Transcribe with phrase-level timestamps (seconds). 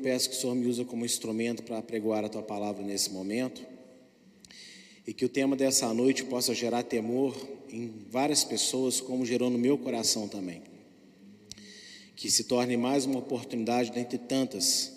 [0.00, 3.64] peço que o Senhor me use como instrumento para pregoar a tua palavra nesse momento.
[5.06, 7.36] E que o tema dessa noite possa gerar temor
[7.70, 10.62] em várias pessoas, como gerou no meu coração também.
[12.16, 14.92] Que se torne mais uma oportunidade dentre tantas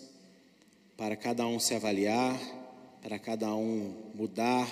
[0.97, 2.39] para cada um se avaliar,
[3.01, 4.67] para cada um mudar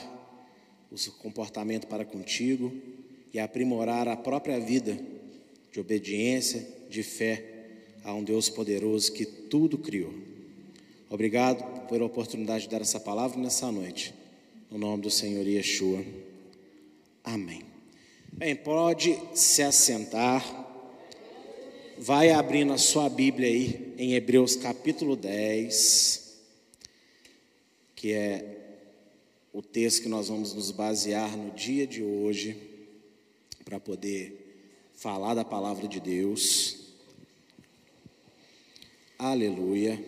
[0.92, 2.74] o seu comportamento para contigo
[3.34, 5.00] e aprimorar a própria vida
[5.72, 7.51] de obediência, de fé
[8.04, 10.14] a um Deus poderoso que tudo criou.
[11.10, 14.14] Obrigado pela oportunidade de dar essa palavra nessa noite.
[14.70, 16.04] No nome do Senhor Yeshua.
[17.24, 17.64] Amém.
[18.32, 20.44] Bem, pode se assentar.
[21.98, 26.40] Vai abrindo a sua Bíblia aí em Hebreus capítulo 10,
[27.96, 28.58] que é
[29.54, 32.58] o texto que nós vamos nos basear no dia de hoje
[33.66, 34.42] para poder
[34.96, 36.81] falar da palavra de Deus.
[39.24, 40.04] Aleluia.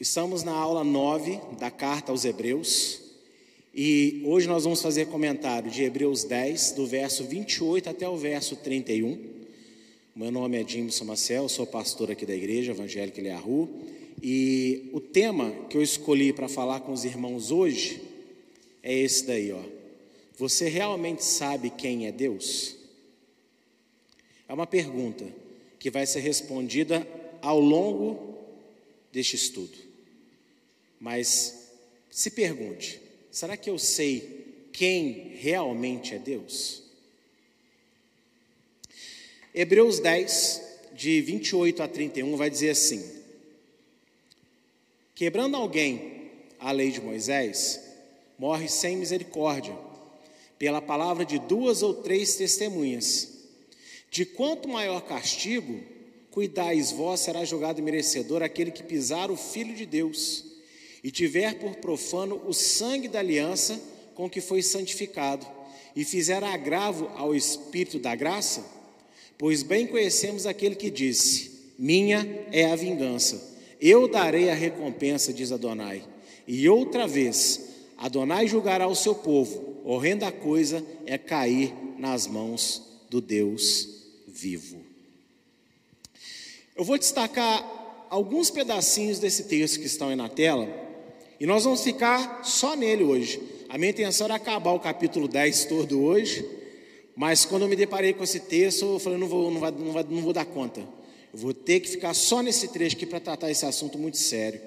[0.00, 3.02] Estamos na aula 9 da carta aos Hebreus
[3.72, 8.56] e hoje nós vamos fazer comentário de Hebreus 10, do verso 28 até o verso
[8.56, 9.16] 31.
[10.16, 13.68] Meu nome é Jimson Marcel, sou pastor aqui da igreja evangélica Eliahu
[14.20, 18.02] e o tema que eu escolhi para falar com os irmãos hoje
[18.82, 19.73] é esse daí, ó.
[20.36, 22.76] Você realmente sabe quem é Deus?
[24.48, 25.24] É uma pergunta
[25.78, 27.06] que vai ser respondida
[27.40, 28.38] ao longo
[29.12, 29.76] deste estudo.
[30.98, 31.70] Mas
[32.10, 33.00] se pergunte:
[33.30, 36.82] será que eu sei quem realmente é Deus?
[39.54, 40.62] Hebreus 10,
[40.94, 43.22] de 28 a 31, vai dizer assim:
[45.14, 47.80] Quebrando alguém a lei de Moisés,
[48.36, 49.93] morre sem misericórdia
[50.64, 53.28] pela palavra de duas ou três testemunhas.
[54.10, 55.78] De quanto maior castigo,
[56.30, 60.42] cuidais vós, será julgado merecedor aquele que pisar o Filho de Deus
[61.02, 63.78] e tiver por profano o sangue da aliança
[64.14, 65.46] com que foi santificado,
[65.94, 68.64] e fizer agravo ao Espírito da graça?
[69.36, 75.52] Pois bem conhecemos aquele que disse: Minha é a vingança, eu darei a recompensa, diz
[75.52, 76.02] Adonai.
[76.48, 77.60] E outra vez,
[77.98, 83.88] Adonai julgará o seu povo horrenda coisa é cair nas mãos do Deus
[84.26, 84.80] vivo.
[86.74, 90.68] Eu vou destacar alguns pedacinhos desse texto que estão aí na tela,
[91.38, 93.40] e nós vamos ficar só nele hoje.
[93.68, 96.48] A minha intenção era acabar o capítulo 10 todo hoje,
[97.14, 99.92] mas quando eu me deparei com esse texto, eu falei, não vou, não, vai, não,
[99.92, 100.80] vai, não vou dar conta.
[100.80, 104.60] Eu vou ter que ficar só nesse trecho aqui para tratar esse assunto muito sério.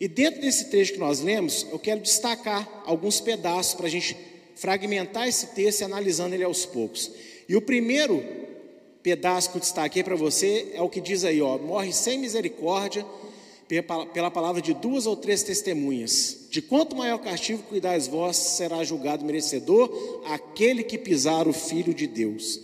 [0.00, 4.16] E dentro desse trecho que nós lemos, eu quero destacar alguns pedaços para a gente
[4.54, 7.10] fragmentar esse texto e analisando ele aos poucos.
[7.48, 8.22] E o primeiro
[9.02, 13.04] pedaço que eu destaquei para você é o que diz aí, ó, morre sem misericórdia
[14.12, 16.46] pela palavra de duas ou três testemunhas.
[16.50, 22.06] De quanto maior castigo cuidais vós, será julgado merecedor aquele que pisar o Filho de
[22.06, 22.60] Deus.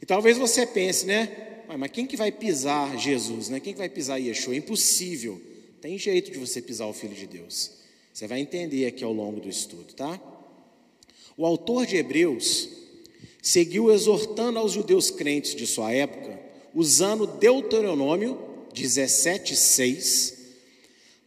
[0.00, 1.28] E talvez você pense, né?
[1.76, 3.58] Mas quem que vai pisar Jesus, né?
[3.58, 4.54] Quem que vai pisar Yeshua?
[4.54, 5.40] É impossível.
[5.80, 7.72] Tem jeito de você pisar o Filho de Deus.
[8.12, 10.20] Você vai entender aqui ao longo do estudo, tá?
[11.36, 12.68] O autor de Hebreus
[13.42, 16.38] seguiu exortando aos judeus crentes de sua época,
[16.74, 18.38] usando Deuteronômio
[18.74, 20.34] 17:6,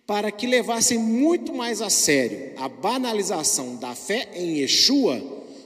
[0.05, 5.21] para que levassem muito mais a sério a banalização da fé em Yeshua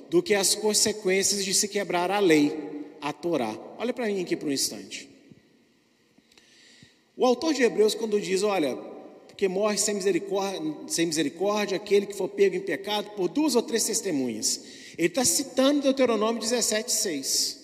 [0.10, 2.58] do que as consequências de se quebrar a lei,
[3.02, 3.58] a Torá.
[3.78, 5.10] Olha para mim aqui por um instante.
[7.16, 8.78] O autor de Hebreus, quando diz, olha,
[9.40, 13.62] porque morre sem misericórdia, sem misericórdia aquele que for pego em pecado por duas ou
[13.62, 14.60] três testemunhas.
[14.98, 17.58] Ele está citando Deuteronômio 17, 6.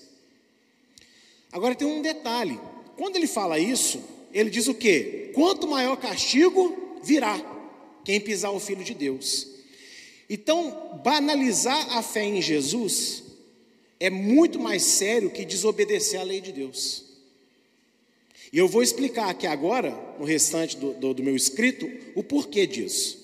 [1.51, 2.57] Agora tem um detalhe:
[2.95, 4.01] quando ele fala isso,
[4.31, 5.31] ele diz o quê?
[5.36, 7.38] Quanto maior castigo virá
[8.06, 9.45] quem pisar o Filho de Deus.
[10.30, 13.22] Então, banalizar a fé em Jesus
[14.00, 17.05] é muito mais sério que desobedecer à lei de Deus.
[18.56, 22.66] E eu vou explicar aqui agora, no restante do, do, do meu escrito, o porquê
[22.66, 23.22] disso.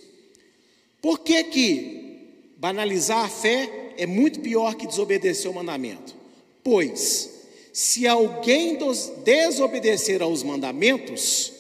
[1.02, 2.18] Por que, que
[2.58, 6.14] banalizar a fé é muito pior que desobedecer o mandamento?
[6.62, 7.30] Pois,
[7.72, 8.78] se alguém
[9.24, 11.54] desobedecer aos mandamentos,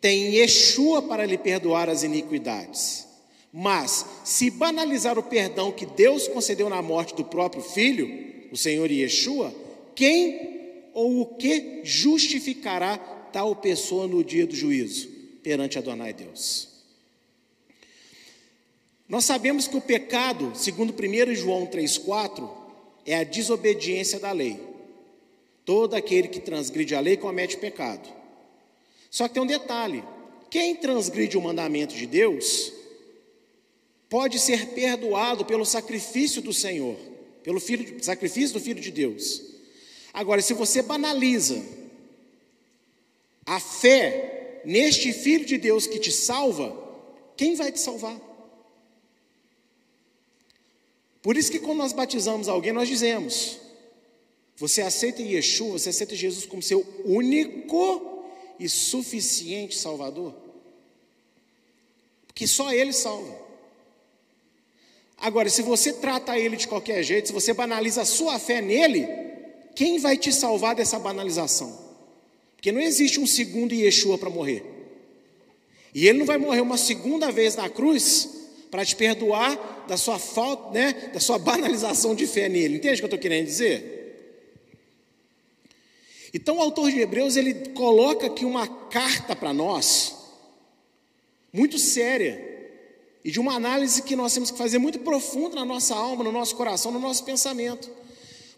[0.00, 3.06] tem Yeshua para lhe perdoar as iniquidades.
[3.52, 8.10] Mas, se banalizar o perdão que Deus concedeu na morte do próprio Filho,
[8.50, 9.54] o Senhor Yeshua,
[9.94, 10.53] quem
[10.94, 12.96] ou o que justificará
[13.32, 15.08] tal pessoa no dia do juízo
[15.42, 16.68] perante Adonai Deus?
[19.06, 22.48] Nós sabemos que o pecado, segundo 1 João 3,4,
[23.04, 24.58] é a desobediência da lei.
[25.64, 28.08] Todo aquele que transgride a lei comete pecado.
[29.10, 30.02] Só que tem um detalhe:
[30.50, 32.72] quem transgride o mandamento de Deus
[34.08, 36.96] pode ser perdoado pelo sacrifício do Senhor,
[37.42, 39.53] pelo filho, sacrifício do Filho de Deus.
[40.14, 41.60] Agora, se você banaliza
[43.44, 46.72] a fé neste Filho de Deus que te salva,
[47.36, 48.16] quem vai te salvar?
[51.20, 53.58] Por isso que quando nós batizamos alguém, nós dizemos:
[54.56, 58.24] você aceita Yeshua, você aceita Jesus como seu único
[58.60, 60.32] e suficiente Salvador?
[62.28, 63.42] Porque só Ele salva.
[65.16, 69.24] Agora, se você trata Ele de qualquer jeito, se você banaliza a sua fé nele,
[69.74, 71.78] quem vai te salvar dessa banalização?
[72.56, 74.64] Porque não existe um segundo Yeshua para morrer.
[75.94, 78.28] E Ele não vai morrer uma segunda vez na cruz
[78.70, 82.76] para te perdoar da sua falta, né, da sua banalização de fé nele.
[82.76, 83.94] Entende o que eu estou querendo dizer?
[86.34, 90.16] Então o autor de Hebreus ele coloca aqui uma carta para nós
[91.52, 92.52] muito séria
[93.24, 96.32] e de uma análise que nós temos que fazer muito profunda na nossa alma, no
[96.32, 97.88] nosso coração, no nosso pensamento.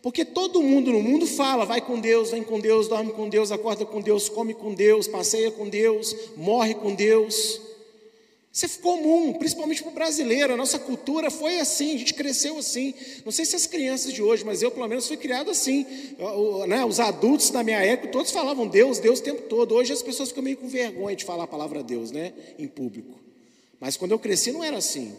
[0.06, 3.50] Porque todo mundo no mundo fala, vai com Deus, vem com Deus, dorme com Deus,
[3.50, 7.60] acorda com Deus, come com Deus, passeia com Deus, morre com Deus.
[8.52, 10.52] Isso é comum, principalmente para o brasileiro.
[10.52, 12.94] A nossa cultura foi assim, a gente cresceu assim.
[13.24, 15.84] Não sei se as crianças de hoje, mas eu pelo menos fui criado assim.
[16.68, 19.74] né, os adultos da minha época, todos falavam Deus, Deus o tempo todo.
[19.74, 22.32] Hoje as pessoas ficam meio com vergonha de falar a palavra Deus, né?
[22.56, 23.18] Em público.
[23.80, 25.16] Mas quando eu cresci não era assim.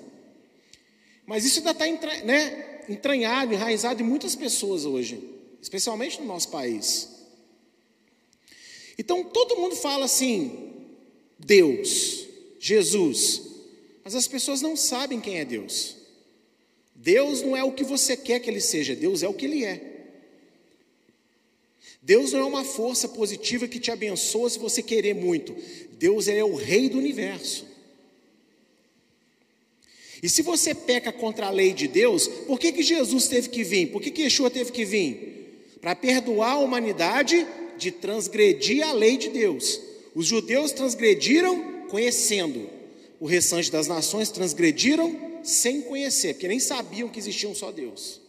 [1.26, 1.86] Mas isso ainda está
[2.24, 5.20] né, entranhado, enraizado em muitas pessoas hoje,
[5.62, 7.10] especialmente no nosso país.
[8.98, 10.74] Então todo mundo fala assim,
[11.38, 12.28] Deus.
[12.60, 13.42] Jesus.
[14.04, 15.96] Mas as pessoas não sabem quem é Deus.
[16.96, 19.64] Deus não é o que você quer que ele seja, Deus é o que ele
[19.64, 19.94] é.
[22.02, 25.56] Deus não é uma força positiva que te abençoa se você querer muito.
[25.94, 27.66] Deus é o rei do universo.
[30.22, 33.64] E se você peca contra a lei de Deus, por que, que Jesus teve que
[33.64, 33.92] vir?
[33.92, 35.76] Por que, que Yeshua teve que vir?
[35.80, 37.46] Para perdoar a humanidade
[37.78, 39.80] de transgredir a lei de Deus.
[40.16, 42.68] Os judeus transgrediram conhecendo.
[43.20, 48.20] O restante das nações transgrediram sem conhecer, porque nem sabiam que existia um só Deus.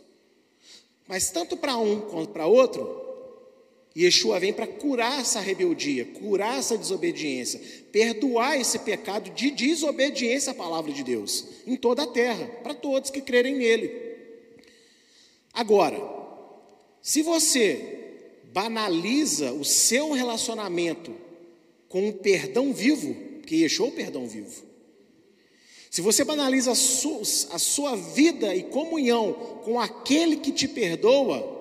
[1.07, 3.08] Mas tanto para um quanto para outro,
[3.97, 10.55] Yeshua vem para curar essa rebeldia, curar essa desobediência, perdoar esse pecado de desobediência à
[10.55, 13.91] palavra de Deus em toda a terra, para todos que crerem nele.
[15.53, 16.01] Agora,
[17.03, 18.15] se você
[18.53, 21.13] banaliza o seu relacionamento
[21.89, 24.69] com o perdão vivo, porque Yeshua é o perdão vivo.
[25.91, 29.33] Se você banaliza a sua vida e comunhão
[29.65, 31.58] com aquele que te perdoa,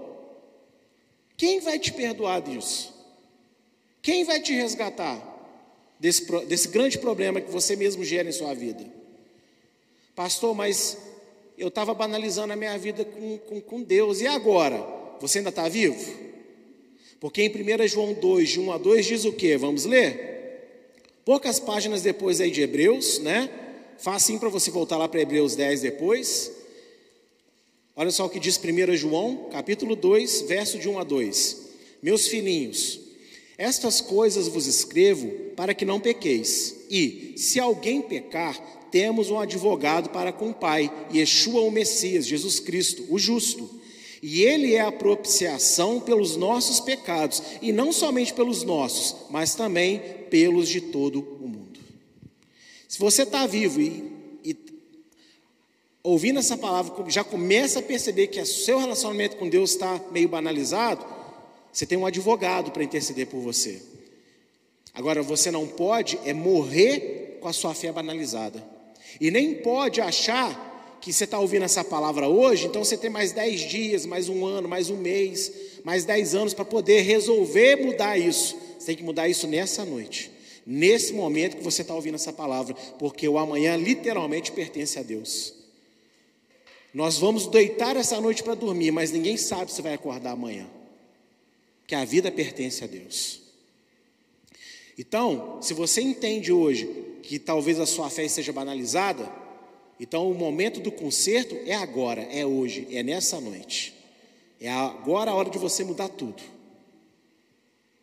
[1.37, 2.93] quem vai te perdoar disso?
[4.01, 5.21] Quem vai te resgatar
[5.99, 8.83] desse, desse grande problema que você mesmo gera em sua vida?
[10.15, 10.97] Pastor, mas
[11.57, 14.83] eu estava banalizando a minha vida com, com, com Deus, e agora?
[15.19, 16.27] Você ainda está vivo?
[17.19, 19.57] Porque em 1 João 2, de 1 a 2, diz o que?
[19.57, 20.37] Vamos ler?
[21.25, 23.49] Poucas páginas depois aí de Hebreus, né?
[23.97, 26.51] Facinho para você voltar lá para Hebreus 10 depois.
[27.99, 31.57] Olha só o que diz 1 João, capítulo 2, verso de 1 a 2.
[31.99, 32.99] Meus filhinhos,
[33.57, 36.75] estas coisas vos escrevo para que não pequeis.
[36.91, 38.55] E, se alguém pecar,
[38.91, 43.67] temos um advogado para com o Pai, Yeshua o Messias, Jesus Cristo, o justo.
[44.21, 49.99] E ele é a propiciação pelos nossos pecados, e não somente pelos nossos, mas também
[50.29, 51.79] pelos de todo o mundo.
[52.87, 54.16] Se você está vivo e,
[56.07, 60.29] ouvindo essa palavra, já começa a perceber que o seu relacionamento com Deus está meio
[60.29, 61.05] banalizado,
[61.71, 63.81] você tem um advogado para interceder por você.
[64.93, 68.63] Agora, você não pode é morrer com a sua fé banalizada.
[69.19, 73.33] E nem pode achar que você está ouvindo essa palavra hoje, então você tem mais
[73.33, 75.51] dez dias, mais um ano, mais um mês,
[75.83, 78.55] mais dez anos para poder resolver mudar isso.
[78.79, 80.31] Você tem que mudar isso nessa noite,
[80.65, 85.57] nesse momento que você está ouvindo essa palavra, porque o amanhã literalmente pertence a Deus.
[86.93, 90.67] Nós vamos deitar essa noite para dormir, mas ninguém sabe se vai acordar amanhã,
[91.85, 93.41] que a vida pertence a Deus.
[94.97, 96.87] Então, se você entende hoje
[97.21, 99.31] que talvez a sua fé esteja banalizada,
[99.99, 103.93] então o momento do conserto é agora, é hoje, é nessa noite.
[104.59, 106.41] É agora a hora de você mudar tudo.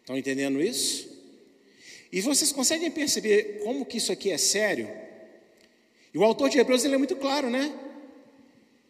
[0.00, 1.08] Estão entendendo isso?
[2.12, 4.88] E vocês conseguem perceber como que isso aqui é sério?
[6.12, 7.74] E o autor de Hebreus ele é muito claro, né?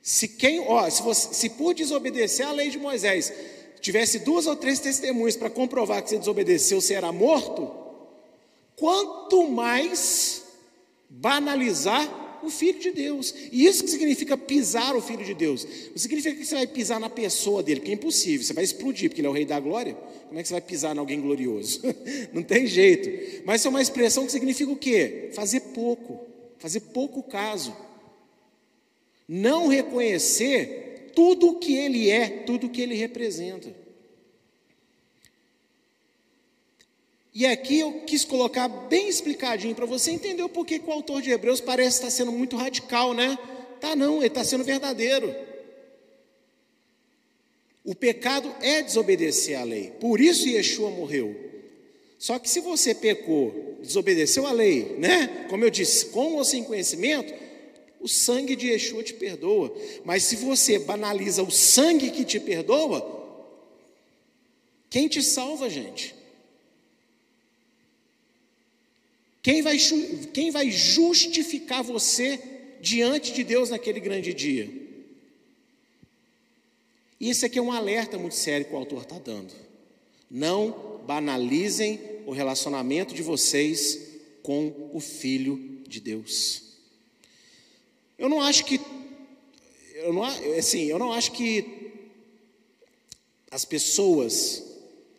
[0.04, 3.32] Se quem, ó, se, você, se por desobedecer à lei de Moisés
[3.80, 7.74] tivesse duas ou três testemunhas para comprovar que você desobedeceu, você era morto,
[8.76, 10.42] quanto mais
[11.08, 13.34] banalizar o Filho de Deus.
[13.50, 15.66] E isso que significa pisar o Filho de Deus.
[15.90, 18.46] Não significa que você vai pisar na pessoa dele, porque é impossível.
[18.46, 19.94] Você vai explodir, porque ele é o Rei da Glória.
[20.28, 21.80] Como é que você vai pisar em alguém glorioso?
[22.30, 23.42] Não tem jeito.
[23.46, 25.30] Mas é uma expressão que significa o quê?
[25.32, 26.26] Fazer pouco.
[26.58, 27.74] Fazer pouco caso.
[29.28, 33.74] Não reconhecer tudo o que ele é, tudo o que ele representa.
[37.34, 41.20] E aqui eu quis colocar bem explicadinho para você entender o porquê que o autor
[41.20, 43.36] de Hebreus parece estar sendo muito radical, né?
[43.80, 45.34] Tá não, ele está sendo verdadeiro.
[47.84, 49.92] O pecado é desobedecer à lei.
[50.00, 51.34] Por isso Yeshua morreu.
[52.18, 55.46] Só que se você pecou, desobedeceu à lei, né?
[55.50, 57.34] Como eu disse, com ou sem conhecimento,
[58.04, 59.74] o sangue de Yeshua te perdoa.
[60.04, 63.02] Mas se você banaliza o sangue que te perdoa,
[64.90, 66.14] quem te salva, gente?
[69.42, 69.78] Quem vai,
[70.34, 72.38] quem vai justificar você
[72.82, 74.70] diante de Deus naquele grande dia?
[77.18, 79.54] Esse aqui é um alerta muito sério que o autor está dando.
[80.30, 83.98] Não banalizem o relacionamento de vocês
[84.42, 86.63] com o Filho de Deus.
[88.24, 88.80] Eu não acho que,
[89.96, 91.92] eu não, assim, eu não acho que
[93.50, 94.64] as pessoas,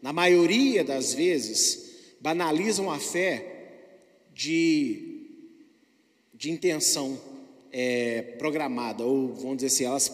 [0.02, 3.46] na maioria das vezes, banalizam a fé
[4.34, 5.28] de,
[6.34, 7.22] de intenção
[7.72, 10.12] é, programada, ou vamos dizer assim, elas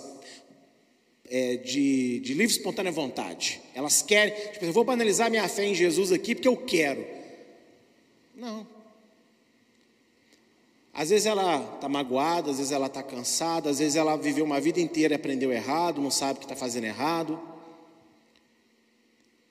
[1.29, 3.61] é, de, de livre espontânea vontade.
[3.73, 7.07] Elas querem, tipo, eu vou banalizar minha fé em Jesus aqui porque eu quero.
[8.35, 8.80] Não.
[10.93, 14.59] Às vezes ela está magoada, às vezes ela está cansada, às vezes ela viveu uma
[14.59, 17.39] vida inteira e aprendeu errado, não sabe o que está fazendo errado.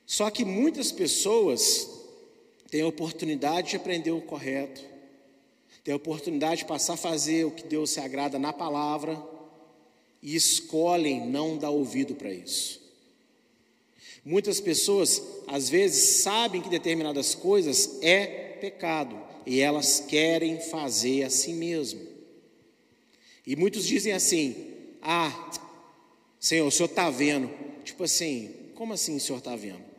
[0.05, 1.89] Só que muitas pessoas
[2.71, 4.83] tem a oportunidade de aprender o correto,
[5.83, 9.21] tem a oportunidade de passar a fazer o que Deus se agrada na palavra
[10.23, 12.81] e escolhem não dar ouvido para isso.
[14.23, 18.27] Muitas pessoas, às vezes, sabem que determinadas coisas é
[18.61, 22.01] pecado e elas querem fazer a si mesmo.
[23.47, 24.55] E muitos dizem assim:
[25.03, 25.51] Ah,
[26.39, 27.51] Senhor, o Senhor está vendo.
[27.85, 29.91] Tipo assim, como assim o Senhor está vendo?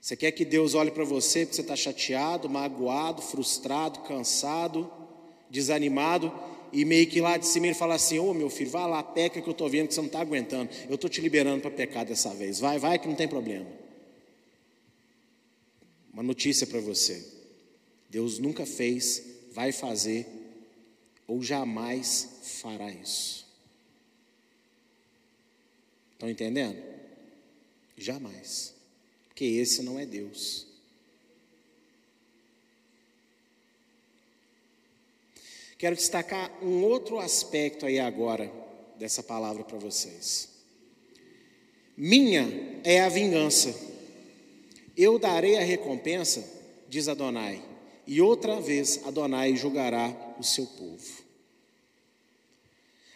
[0.00, 4.90] Você quer que Deus olhe para você porque você está chateado, magoado, frustrado, cansado,
[5.50, 6.32] desanimado,
[6.72, 9.02] e meio que lá de cima ele fala assim: Ô oh, meu filho, vai lá,
[9.02, 10.70] peca que eu estou vendo que você não está aguentando.
[10.88, 12.60] Eu estou te liberando para pecar dessa vez.
[12.60, 13.66] Vai, vai que não tem problema.
[16.12, 17.35] Uma notícia para você:
[18.08, 19.22] Deus nunca fez,
[19.52, 20.26] vai fazer,
[21.26, 23.46] ou jamais fará isso.
[26.12, 26.82] Estão entendendo?
[27.96, 28.76] Jamais
[29.36, 30.66] porque esse não é Deus.
[35.76, 38.50] Quero destacar um outro aspecto aí agora
[38.98, 40.48] dessa palavra para vocês.
[41.94, 43.78] Minha é a vingança,
[44.96, 46.42] eu darei a recompensa,
[46.88, 47.62] diz Adonai,
[48.06, 51.24] e outra vez Adonai julgará o seu povo.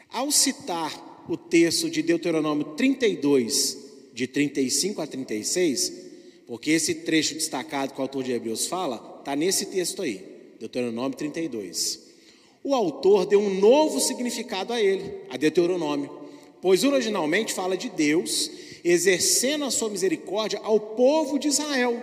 [0.08, 3.78] Ao citar o texto de Deuteronômio 32,
[4.12, 5.92] de 35 a 36,
[6.46, 10.26] porque esse trecho destacado que o autor de Hebreus fala, está nesse texto aí,
[10.58, 12.00] Deuteronômio 32.
[12.64, 16.10] O autor deu um novo significado a ele, a Deuteronômio,
[16.60, 18.50] pois originalmente fala de Deus
[18.82, 22.02] exercendo a sua misericórdia ao povo de Israel,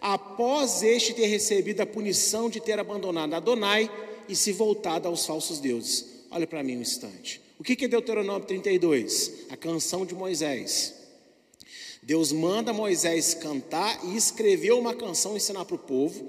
[0.00, 3.90] após este ter recebido a punição de ter abandonado Adonai
[4.28, 6.06] e se voltado aos falsos deuses.
[6.30, 7.40] Olha para mim um instante.
[7.58, 9.46] O que é Deuteronômio 32?
[9.50, 10.94] A canção de Moisés.
[12.02, 16.26] Deus manda Moisés cantar e escrever uma canção ensinar para o povo.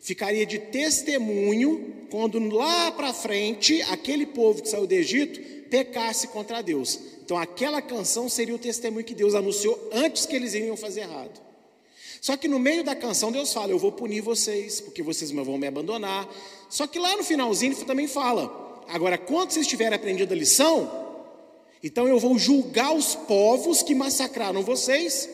[0.00, 5.38] Ficaria de testemunho quando lá para frente aquele povo que saiu do Egito
[5.68, 6.98] pecasse contra Deus.
[7.24, 11.51] Então aquela canção seria o testemunho que Deus anunciou antes que eles iriam fazer errado.
[12.22, 15.58] Só que no meio da canção Deus fala: Eu vou punir vocês, porque vocês vão
[15.58, 16.32] me abandonar.
[16.70, 20.88] Só que lá no finalzinho ele também fala: Agora, quando vocês tiverem aprendido a lição,
[21.82, 25.28] então eu vou julgar os povos que massacraram vocês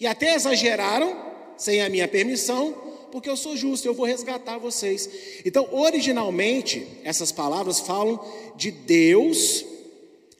[0.00, 1.14] e até exageraram
[1.58, 2.72] sem a minha permissão,
[3.12, 5.10] porque eu sou justo, eu vou resgatar vocês.
[5.44, 8.18] Então, originalmente, essas palavras falam
[8.56, 9.66] de Deus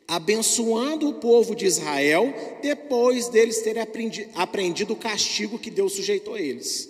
[0.09, 2.33] abençoando o povo de Israel
[2.63, 3.83] depois deles terem
[4.35, 6.89] aprendido, o castigo que Deus sujeitou a eles.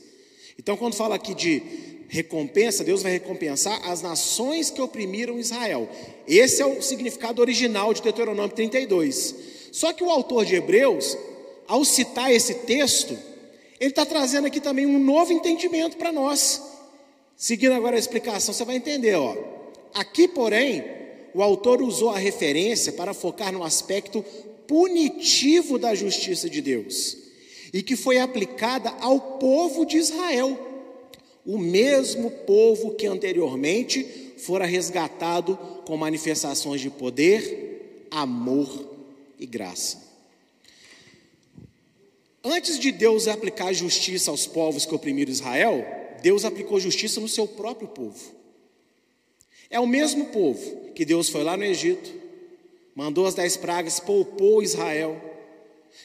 [0.59, 1.63] Então, quando fala aqui de
[2.09, 5.89] recompensa, Deus vai recompensar as nações que oprimiram Israel.
[6.27, 9.35] Esse é o significado original de Deuteronômio 32.
[9.73, 11.17] Só que o autor de Hebreus,
[11.67, 13.17] ao citar esse texto,
[13.79, 16.63] ele está trazendo aqui também um novo entendimento para nós.
[17.37, 19.37] Seguindo agora a explicação, você vai entender, ó.
[19.93, 20.83] Aqui, porém,
[21.37, 24.25] o autor usou a referência para focar no aspecto
[24.67, 27.19] punitivo da justiça de Deus
[27.75, 30.59] e que foi aplicada ao povo de Israel,
[31.45, 38.97] o mesmo povo que anteriormente fora resgatado com manifestações de poder, amor
[39.39, 40.07] e graça.
[42.43, 45.85] Antes de Deus aplicar justiça aos povos que oprimiram Israel,
[46.23, 48.35] Deus aplicou justiça no seu próprio povo.
[49.69, 52.11] É o mesmo povo que Deus foi lá no Egito,
[52.95, 55.21] mandou as dez pragas, poupou Israel,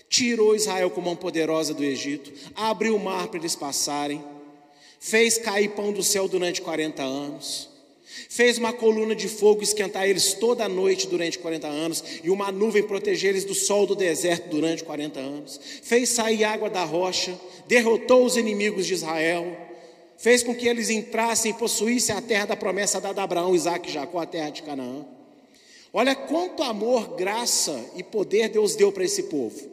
[0.10, 4.22] tirou Israel com mão poderosa do Egito, abriu o mar para eles passarem,
[5.00, 7.72] fez cair pão do céu durante 40 anos,
[8.28, 12.84] Fez uma coluna de fogo esquentar eles toda noite durante 40 anos, e uma nuvem
[12.84, 15.58] proteger eles do sol do deserto durante 40 anos.
[15.82, 19.58] Fez sair água da rocha, derrotou os inimigos de Israel,
[20.22, 23.90] fez com que eles entrassem e possuíssem a terra da promessa dada a Abraão, Isaac
[23.90, 25.04] e Jacó, a terra de Canaã.
[25.92, 29.68] Olha quanto amor, graça e poder Deus deu para esse povo.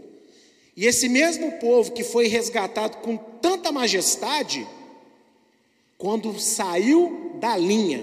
[0.74, 4.66] E esse mesmo povo que foi resgatado com tanta majestade,
[5.98, 8.02] quando saiu da linha,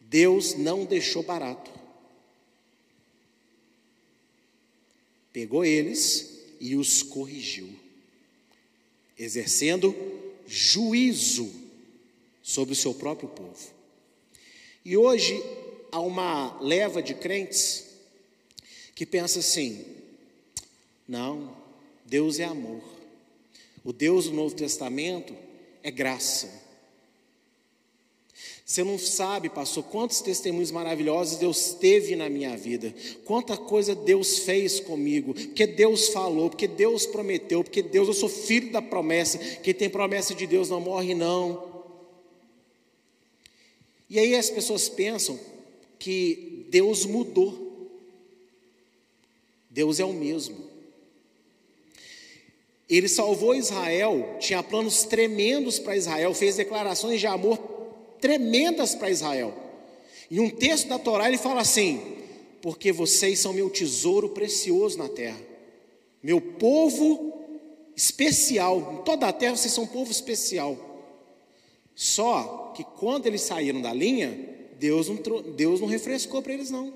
[0.00, 1.70] Deus não deixou barato.
[5.32, 7.68] Pegou eles e os corrigiu,
[9.16, 10.19] exercendo
[10.50, 11.48] juízo
[12.42, 13.70] sobre o seu próprio povo.
[14.84, 15.40] E hoje
[15.92, 17.86] há uma leva de crentes
[18.96, 19.84] que pensa assim:
[21.06, 21.56] não,
[22.04, 22.82] Deus é amor.
[23.84, 25.36] O Deus do Novo Testamento
[25.84, 26.69] é graça.
[28.70, 34.38] Você não sabe, pastor, quantos testemunhos maravilhosos Deus teve na minha vida, quanta coisa Deus
[34.38, 39.38] fez comigo, porque Deus falou, porque Deus prometeu, porque Deus, eu sou filho da promessa,
[39.38, 41.84] quem tem promessa de Deus não morre, não.
[44.08, 45.36] E aí as pessoas pensam
[45.98, 47.90] que Deus mudou,
[49.68, 50.56] Deus é o mesmo.
[52.88, 57.79] Ele salvou Israel, tinha planos tremendos para Israel, fez declarações de amor
[58.20, 59.54] tremendas para Israel.
[60.30, 62.18] E um texto da Torá ele fala assim:
[62.62, 65.40] porque vocês são meu tesouro precioso na terra,
[66.22, 67.38] meu povo
[67.96, 70.88] especial, em toda a terra vocês são um povo especial.
[71.94, 75.16] Só que quando eles saíram da linha, Deus não,
[75.54, 76.94] Deus não refrescou para eles, não.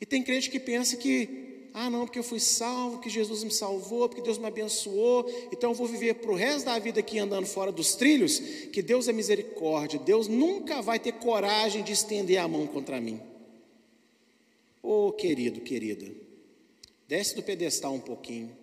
[0.00, 3.50] E tem crente que pensa que ah, não, porque eu fui salvo, que Jesus me
[3.50, 7.18] salvou, porque Deus me abençoou, então eu vou viver para o resto da vida aqui
[7.18, 8.38] andando fora dos trilhos.
[8.38, 13.20] Que Deus é misericórdia, Deus nunca vai ter coragem de estender a mão contra mim.
[14.80, 16.06] Ô oh, querido, querida,
[17.08, 18.56] desce do pedestal um pouquinho.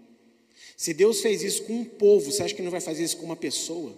[0.78, 3.26] Se Deus fez isso com um povo, você acha que não vai fazer isso com
[3.26, 3.94] uma pessoa?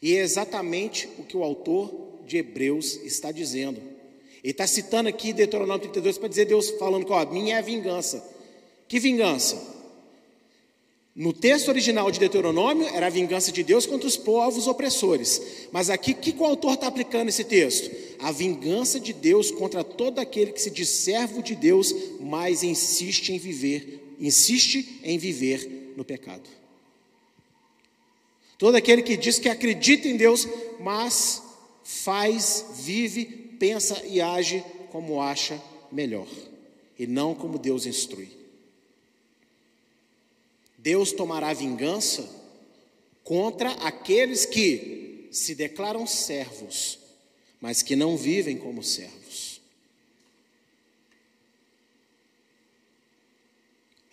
[0.00, 3.97] E é exatamente o que o autor de Hebreus está dizendo.
[4.42, 7.62] Ele está citando aqui Deuteronômio 32 para dizer Deus falando que, ó, minha é a
[7.62, 8.24] vingança.
[8.86, 9.78] Que vingança?
[11.18, 15.66] No texto original de Deuteronômio era a vingança de Deus contra os povos opressores.
[15.72, 17.90] Mas aqui, que, que o autor está aplicando esse texto?
[18.20, 23.30] A vingança de Deus contra todo aquele que se diz servo de Deus, mas insiste
[23.30, 26.48] em viver, insiste em viver no pecado.
[28.56, 30.46] Todo aquele que diz que acredita em Deus,
[30.78, 31.42] mas
[31.82, 36.28] faz, vive pensa e age como acha melhor,
[36.98, 38.30] e não como Deus instrui.
[40.78, 42.28] Deus tomará vingança
[43.24, 46.98] contra aqueles que se declaram servos,
[47.60, 49.60] mas que não vivem como servos.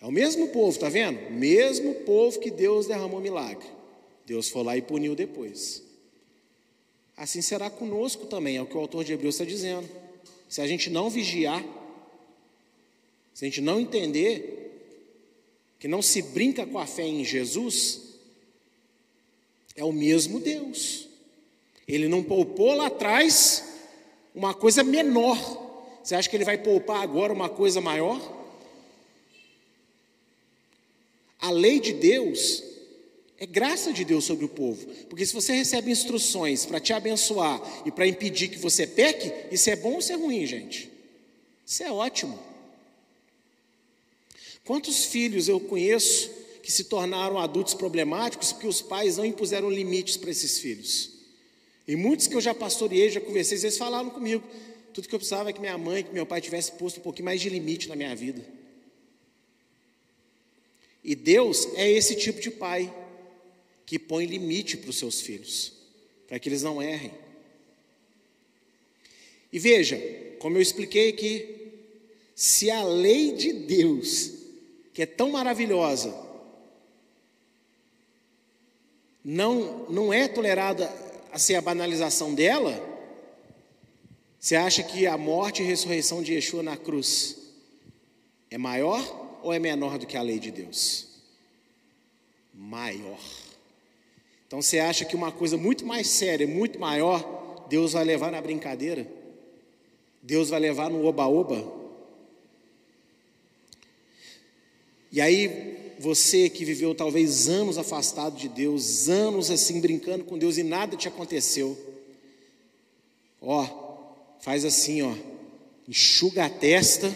[0.00, 1.30] É o mesmo povo, tá vendo?
[1.30, 3.66] Mesmo povo que Deus derramou milagre.
[4.26, 5.85] Deus foi lá e puniu depois
[7.16, 9.88] assim será conosco também, é o que o autor de Hebreus está dizendo.
[10.48, 11.64] Se a gente não vigiar,
[13.34, 14.56] se a gente não entender
[15.78, 18.02] que não se brinca com a fé em Jesus,
[19.74, 21.06] é o mesmo Deus.
[21.86, 23.64] Ele não poupou lá atrás
[24.34, 25.36] uma coisa menor.
[26.02, 28.20] Você acha que ele vai poupar agora uma coisa maior?
[31.38, 32.62] A lei de Deus
[33.38, 34.86] é graça de Deus sobre o povo.
[35.08, 39.68] Porque se você recebe instruções para te abençoar e para impedir que você peque, isso
[39.68, 40.90] é bom ou isso é ruim, gente?
[41.66, 42.38] Isso é ótimo.
[44.64, 46.30] Quantos filhos eu conheço
[46.62, 51.10] que se tornaram adultos problemáticos porque os pais não impuseram limites para esses filhos.
[51.86, 54.42] E muitos que eu já pastoreei, já conversei, eles falaram comigo.
[54.92, 57.26] Tudo que eu precisava é que minha mãe, que meu pai tivesse posto um pouquinho
[57.26, 58.44] mais de limite na minha vida.
[61.04, 62.92] E Deus é esse tipo de pai
[63.86, 65.72] que põe limite para os seus filhos,
[66.26, 67.12] para que eles não errem.
[69.52, 69.96] E veja,
[70.40, 71.56] como eu expliquei aqui,
[72.34, 74.32] se a lei de Deus,
[74.92, 76.14] que é tão maravilhosa,
[79.24, 80.92] não, não é tolerada
[81.32, 82.94] a ser a banalização dela,
[84.38, 87.36] você acha que a morte e ressurreição de Yeshua na cruz
[88.50, 91.08] é maior ou é menor do que a lei de Deus?
[92.52, 93.45] Maior.
[94.46, 98.40] Então você acha que uma coisa muito mais séria, muito maior, Deus vai levar na
[98.40, 99.06] brincadeira?
[100.22, 101.86] Deus vai levar no oba-oba?
[105.10, 110.58] E aí, você que viveu talvez anos afastado de Deus, anos assim brincando com Deus
[110.58, 111.76] e nada te aconteceu,
[113.40, 113.66] ó,
[114.40, 115.14] faz assim, ó,
[115.88, 117.12] enxuga a testa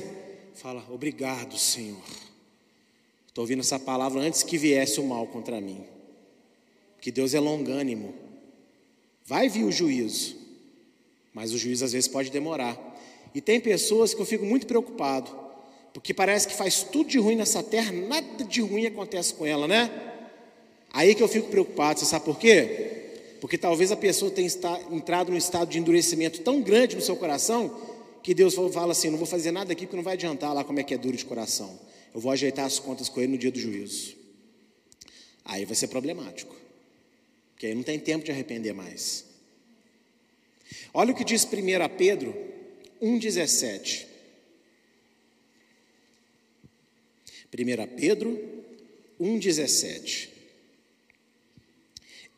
[0.61, 2.05] Fala, obrigado, Senhor.
[3.27, 5.83] Estou ouvindo essa palavra antes que viesse o mal contra mim.
[7.01, 8.15] Que Deus é longânimo.
[9.25, 10.37] Vai vir o juízo,
[11.33, 12.79] mas o juízo às vezes pode demorar.
[13.35, 15.31] E tem pessoas que eu fico muito preocupado,
[15.95, 19.69] porque parece que faz tudo de ruim nessa terra, nada de ruim acontece com ela,
[19.69, 19.91] né?
[20.93, 23.37] Aí que eu fico preocupado, você sabe por quê?
[23.41, 24.49] Porque talvez a pessoa tenha
[24.91, 27.75] entrado num estado de endurecimento tão grande no seu coração
[28.23, 30.81] que Deus fala assim: não vou fazer nada aqui porque não vai adiantar lá como
[30.81, 31.79] é que é duro de coração.
[32.13, 34.17] Eu vou ajeitar as contas com ele no dia do juízo.
[35.45, 36.55] Aí vai ser problemático,
[37.61, 39.27] porque aí não tem tempo de arrepender mais.
[40.95, 41.49] Olha o que diz 1
[41.99, 42.35] Pedro
[43.03, 44.07] 1,17.
[47.53, 48.65] 1 Pedro
[49.21, 50.31] 1,17.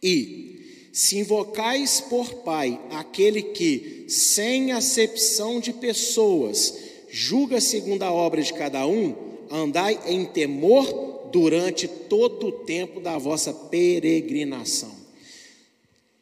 [0.02, 6.76] E se invocais por Pai aquele que, sem acepção de pessoas,
[7.08, 9.14] julga segundo a obra de cada um,
[9.48, 15.01] andai em temor durante todo o tempo da vossa peregrinação.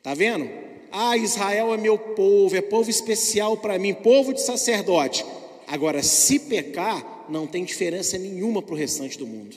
[0.03, 0.49] Tá vendo?
[0.91, 5.25] Ah, Israel é meu povo, é povo especial para mim, povo de sacerdote.
[5.67, 9.57] Agora, se pecar, não tem diferença nenhuma para o restante do mundo.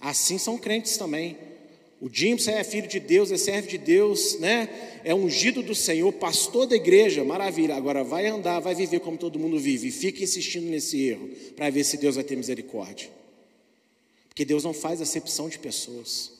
[0.00, 1.36] Assim são crentes também.
[2.00, 4.68] O Jimson é filho de Deus, é servo de Deus, né?
[5.02, 7.74] É ungido do Senhor, pastor da igreja, maravilha.
[7.74, 9.88] Agora vai andar, vai viver como todo mundo vive.
[9.88, 13.08] E fica insistindo nesse erro para ver se Deus vai ter misericórdia.
[14.28, 16.35] Porque Deus não faz acepção de pessoas.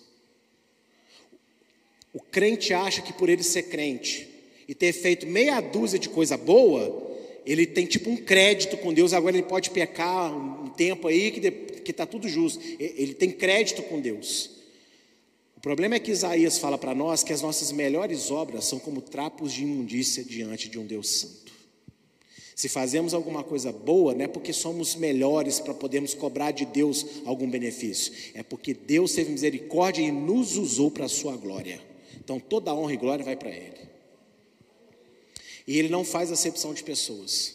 [2.16, 4.26] O crente acha que por ele ser crente
[4.66, 9.12] e ter feito meia dúzia de coisa boa, ele tem tipo um crédito com Deus,
[9.12, 12.58] agora ele pode pecar um tempo aí que está tudo justo.
[12.80, 14.48] Ele tem crédito com Deus.
[15.58, 19.02] O problema é que Isaías fala para nós que as nossas melhores obras são como
[19.02, 21.52] trapos de imundícia diante de um Deus santo.
[22.54, 27.04] Se fazemos alguma coisa boa, não é porque somos melhores para podermos cobrar de Deus
[27.26, 31.78] algum benefício, é porque Deus teve misericórdia e nos usou para a sua glória.
[32.26, 33.88] Então toda honra e glória vai para Ele.
[35.64, 37.54] E Ele não faz acepção de pessoas.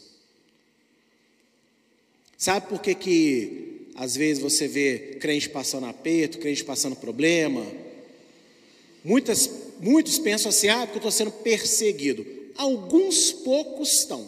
[2.38, 7.70] Sabe por que, que às vezes você vê crente passando aperto, crente passando problema?
[9.04, 9.50] Muitas,
[9.82, 12.26] muitos pensam assim: ah, porque eu estou sendo perseguido.
[12.56, 14.26] Alguns poucos estão,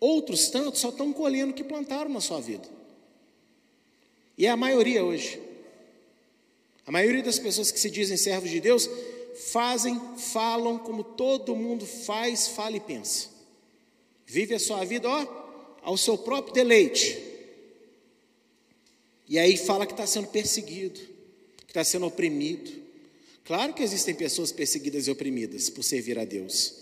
[0.00, 2.68] outros tantos só estão colhendo o que plantaram na sua vida.
[4.36, 5.40] E é a maioria hoje.
[6.84, 8.90] A maioria das pessoas que se dizem servos de Deus
[9.34, 13.28] fazem, falam como todo mundo faz, fala e pensa.
[14.26, 15.26] Vive a sua vida, ó,
[15.82, 17.18] ao seu próprio deleite.
[19.28, 21.00] E aí fala que está sendo perseguido,
[21.66, 22.70] que está sendo oprimido.
[23.44, 26.74] Claro que existem pessoas perseguidas e oprimidas por servir a Deus,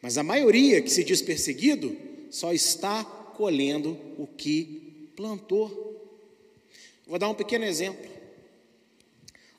[0.00, 1.96] mas a maioria que se diz perseguido
[2.30, 5.82] só está colhendo o que plantou.
[7.06, 8.11] Vou dar um pequeno exemplo.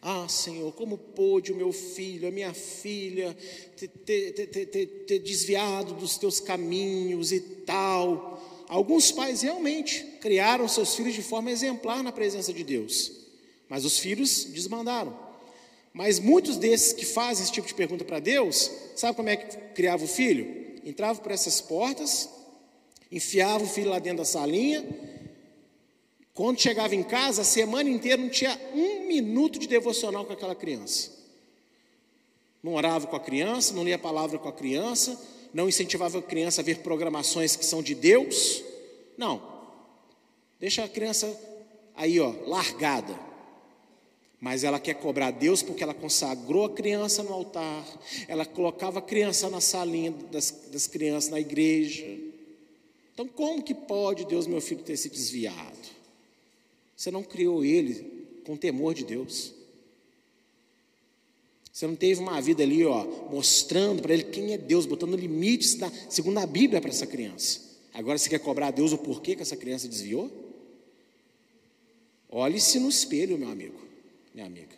[0.06, 3.34] Ah, Senhor, como pôde o meu filho, a minha filha,
[3.78, 8.66] ter, ter, ter, ter, desviado dos teus caminhos e tal.
[8.68, 13.14] Alguns pais realmente criaram seus filhos de forma exemplar na presença de Deus,
[13.70, 15.18] mas os filhos desmandaram.
[15.94, 19.56] Mas muitos desses que fazem esse tipo de pergunta para Deus, sabe como é que
[19.74, 20.82] criava o filho?
[20.84, 22.28] Entrava por essas portas,
[23.10, 24.84] enfiava o filho lá dentro da salinha.
[26.34, 30.56] Quando chegava em casa, a semana inteira não tinha um minuto de devocional com aquela
[30.56, 31.12] criança.
[32.62, 35.20] Não orava com a criança, não lia a palavra com a criança,
[35.54, 38.64] não incentivava a criança a ver programações que são de Deus.
[39.16, 39.42] Não.
[40.60, 41.40] Deixa a criança
[41.96, 43.20] aí, ó, largada.
[44.40, 47.86] Mas ela quer cobrar Deus porque ela consagrou a criança no altar,
[48.28, 52.06] ela colocava a criança na salinha das, das crianças na igreja.
[53.14, 55.93] Então, como que pode Deus, meu filho, ter se desviado?
[56.96, 59.54] Você não criou ele com temor de Deus.
[61.72, 65.76] Você não teve uma vida ali, ó, mostrando para ele quem é Deus, botando limites,
[65.76, 67.62] da, segundo a Bíblia, para essa criança.
[67.94, 70.32] Agora você quer cobrar a Deus o porquê que essa criança desviou?
[72.30, 73.80] Olhe-se no espelho, meu amigo,
[74.34, 74.76] minha amiga.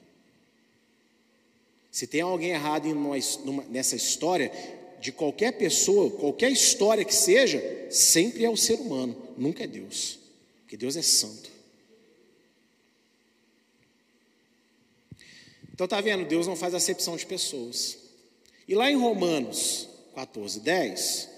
[1.91, 4.51] Se tem alguém errado numa, nessa história,
[4.99, 10.19] de qualquer pessoa, qualquer história que seja, sempre é o ser humano, nunca é Deus,
[10.61, 11.54] porque Deus é santo.
[15.75, 17.97] Então tá vendo, Deus não faz acepção de pessoas.
[18.65, 21.29] E lá em Romanos 14, 10,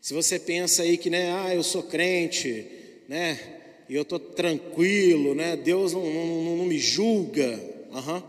[0.00, 2.66] Se você pensa aí que, né, ah, eu sou crente,
[3.08, 3.40] né,
[3.88, 7.58] e eu estou tranquilo, né, Deus não, não, não me julga.
[7.90, 8.22] Uhum.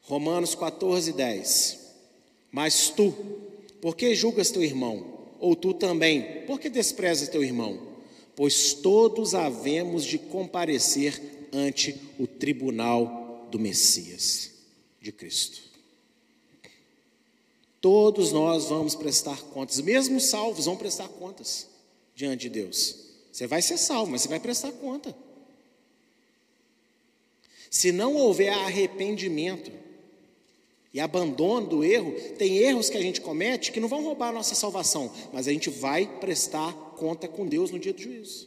[0.00, 1.78] Romanos 14, 10.
[2.50, 3.12] Mas tu,
[3.82, 5.28] por que julgas teu irmão?
[5.38, 7.89] Ou tu também, por que desprezas teu irmão?
[8.40, 14.52] Pois todos havemos de comparecer ante o tribunal do Messias,
[14.98, 15.60] de Cristo.
[17.82, 21.68] Todos nós vamos prestar contas, mesmo os salvos vão prestar contas
[22.14, 22.96] diante de Deus.
[23.30, 25.14] Você vai ser salvo, mas você vai prestar conta.
[27.70, 29.70] Se não houver arrependimento
[30.94, 34.32] e abandono do erro, tem erros que a gente comete que não vão roubar a
[34.32, 38.46] nossa salvação, mas a gente vai prestar conta com Deus no dia do juízo.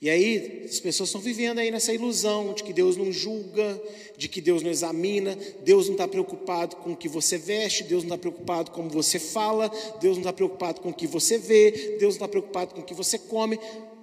[0.00, 3.80] E aí, as pessoas estão vivendo aí nessa ilusão de que Deus não julga,
[4.16, 8.02] de que Deus não examina, Deus não está preocupado com o que você veste, Deus
[8.02, 11.38] não está preocupado com como você fala, Deus não está preocupado com o que você
[11.38, 13.58] vê, Deus não está preocupado com o que você come.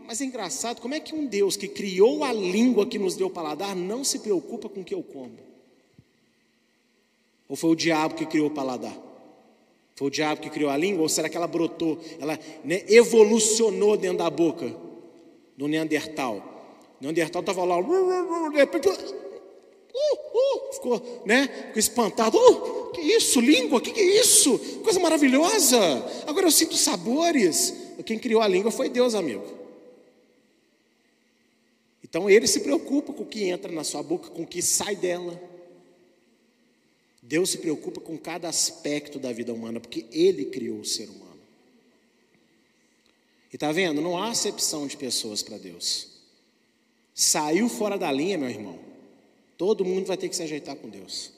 [0.05, 3.29] Mas é engraçado, como é que um Deus que criou a língua que nos deu
[3.29, 5.37] paladar não se preocupa com o que eu como?
[7.49, 9.08] Ou foi o diabo que criou o paladar?
[9.99, 11.01] Foi o diabo que criou a língua?
[11.01, 14.73] Ou será que ela brotou, ela né, evolucionou dentro da boca
[15.57, 16.37] do Neandertal?
[17.01, 22.37] O Neandertal estava lá, de repente, uh, uh, ficou, né, espantado.
[22.37, 23.81] Uh, que isso, língua?
[23.81, 24.57] Que que é isso?
[24.85, 25.77] Coisa maravilhosa.
[26.25, 27.73] Agora eu sinto sabores.
[28.05, 29.43] Quem criou a língua foi Deus, amigo.
[32.01, 34.95] Então ele se preocupa com o que entra na sua boca, com o que sai
[34.95, 35.48] dela.
[37.29, 41.37] Deus se preocupa com cada aspecto da vida humana, porque Ele criou o ser humano.
[43.53, 44.01] E está vendo?
[44.01, 46.07] Não há acepção de pessoas para Deus.
[47.13, 48.79] Saiu fora da linha, meu irmão.
[49.59, 51.31] Todo mundo vai ter que se ajeitar com Deus.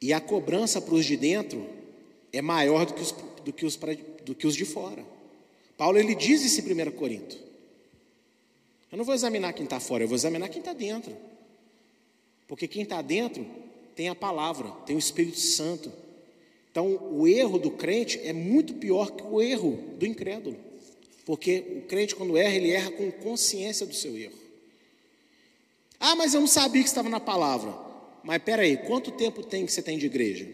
[0.00, 1.68] E a cobrança para os de dentro
[2.32, 3.12] é maior do que os,
[3.44, 3.78] do que os,
[4.24, 5.04] do que os de fora.
[5.76, 7.36] Paulo ele diz isso em 1 Corinto.
[8.90, 11.14] Eu não vou examinar quem está fora, eu vou examinar quem está dentro.
[12.46, 13.46] Porque quem está dentro
[13.94, 15.92] tem a palavra, tem o Espírito Santo.
[16.70, 20.56] Então, o erro do crente é muito pior que o erro do incrédulo.
[21.24, 24.34] Porque o crente, quando erra, ele erra com consciência do seu erro.
[26.00, 27.74] Ah, mas eu não sabia que estava na palavra.
[28.22, 30.46] Mas peraí, quanto tempo tem que você tem de igreja?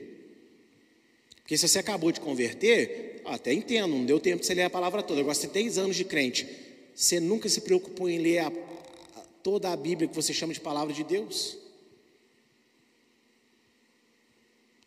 [1.36, 4.70] Porque se você acabou de converter, até entendo, não deu tempo de você ler a
[4.70, 5.20] palavra toda.
[5.20, 6.46] Agora, você tem 10 anos de crente,
[6.94, 10.60] você nunca se preocupou em ler a, a, toda a Bíblia que você chama de
[10.60, 11.56] palavra de Deus?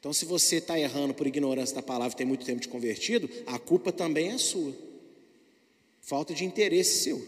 [0.03, 3.29] Então, se você está errando por ignorância da palavra e tem muito tempo de convertido,
[3.47, 4.75] a culpa também é sua.
[6.01, 7.25] Falta de interesse seu.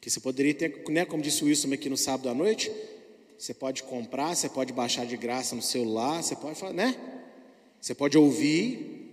[0.00, 2.70] Que você poderia ter, né, como disse o Wilson aqui no sábado à noite,
[3.36, 6.96] você pode comprar, você pode baixar de graça no celular, você pode falar, né?
[7.80, 9.10] Você pode ouvir.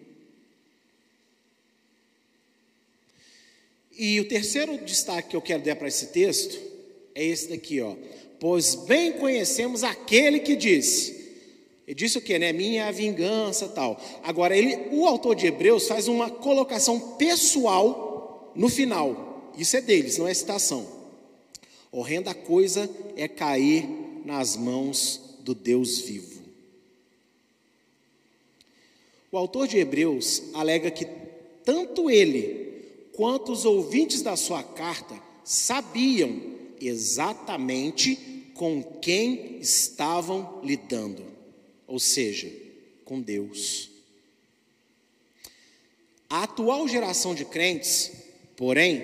[3.97, 6.61] E o terceiro destaque que eu quero dar para esse texto
[7.15, 7.95] é esse daqui, ó
[8.43, 11.13] pois bem conhecemos aquele que disse.
[11.87, 12.51] Ele disse o que, né?
[12.51, 13.97] Minha vingança, tal.
[14.21, 19.53] Agora, ele, o autor de Hebreus faz uma colocação pessoal no final.
[19.57, 20.85] Isso é deles, não é citação.
[21.89, 23.87] Horrenda coisa é cair
[24.25, 26.41] nas mãos do Deus vivo.
[29.31, 31.07] O autor de Hebreus alega que
[31.63, 36.41] tanto ele quanto os ouvintes da sua carta sabiam
[36.81, 41.25] exatamente com quem estavam lidando,
[41.87, 42.51] ou seja,
[43.03, 43.89] com Deus.
[46.29, 48.11] A atual geração de crentes,
[48.55, 49.03] porém,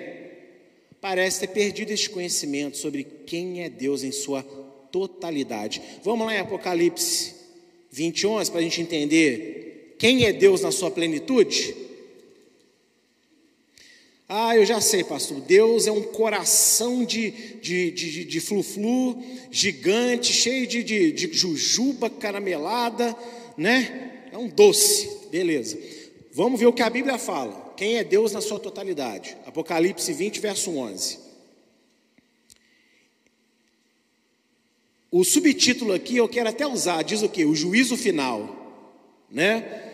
[1.00, 4.44] parece ter perdido este conhecimento sobre quem é Deus em sua
[4.92, 5.82] totalidade.
[6.04, 7.36] Vamos lá em Apocalipse
[7.92, 11.76] 21 para a gente entender quem é Deus na sua plenitude?
[14.32, 15.42] Ah, eu já sei, pastor.
[15.42, 22.12] Deus é um coração de, de, de, de flu-flu gigante, cheio de, de, de jujuba
[22.12, 23.15] caramelada,
[23.58, 24.28] né?
[24.32, 25.80] É um doce, beleza.
[26.32, 27.74] Vamos ver o que a Bíblia fala.
[27.76, 29.36] Quem é Deus na sua totalidade?
[29.48, 31.18] Apocalipse 20, verso 11.
[35.10, 37.46] O subtítulo aqui eu quero até usar, diz o que?
[37.46, 38.94] O juízo final,
[39.28, 39.86] né?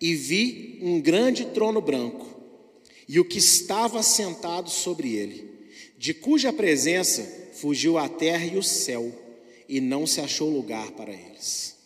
[0.00, 2.29] E vi um grande trono branco
[3.12, 5.50] e o que estava sentado sobre ele,
[5.98, 9.12] de cuja presença fugiu a terra e o céu,
[9.68, 11.76] e não se achou lugar para eles.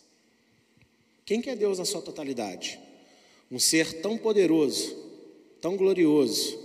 [1.25, 2.79] Quem que é Deus na sua totalidade?
[3.49, 4.95] Um ser tão poderoso,
[5.59, 6.59] tão glorioso,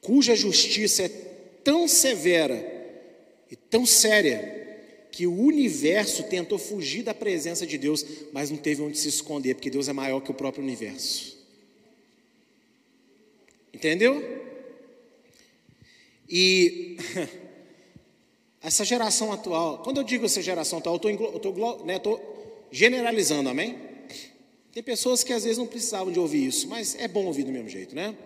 [0.00, 2.64] cuja justiça é tão severa
[3.50, 4.60] e tão séria,
[5.10, 9.56] que o universo tentou fugir da presença de Deus, mas não teve onde se esconder,
[9.56, 11.41] porque Deus é maior que o próprio universo.
[13.82, 14.22] Entendeu?
[16.28, 16.96] E
[18.62, 22.00] essa geração atual, quando eu digo essa geração atual, eu estou né,
[22.70, 23.76] generalizando, amém?
[24.70, 27.50] Tem pessoas que às vezes não precisavam de ouvir isso, mas é bom ouvir do
[27.50, 28.16] mesmo jeito, né?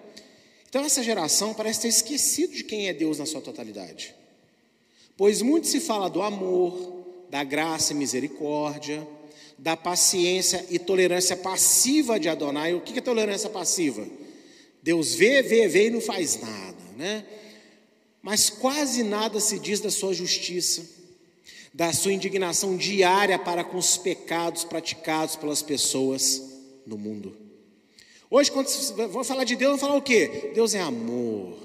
[0.68, 4.14] Então essa geração parece ter esquecido de quem é Deus na sua totalidade.
[5.16, 9.08] Pois muito se fala do amor, da graça e misericórdia,
[9.56, 12.74] da paciência e tolerância passiva de Adonai.
[12.74, 14.06] O que é tolerância passiva?
[14.86, 17.24] Deus vê, vê, vê e não faz nada, né?
[18.22, 20.88] Mas quase nada se diz da sua justiça,
[21.74, 26.40] da sua indignação diária para com os pecados praticados pelas pessoas
[26.86, 27.36] no mundo.
[28.30, 28.68] Hoje, quando
[29.08, 30.52] vou falar de Deus, vou falar o quê?
[30.54, 31.58] Deus é amor,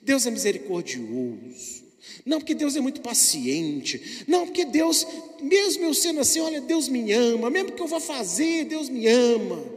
[0.00, 1.82] Deus é misericordioso.
[2.24, 5.04] Não porque Deus é muito paciente, não porque Deus,
[5.42, 9.08] mesmo eu sendo assim, olha, Deus me ama, mesmo que eu vá fazer, Deus me
[9.08, 9.73] ama.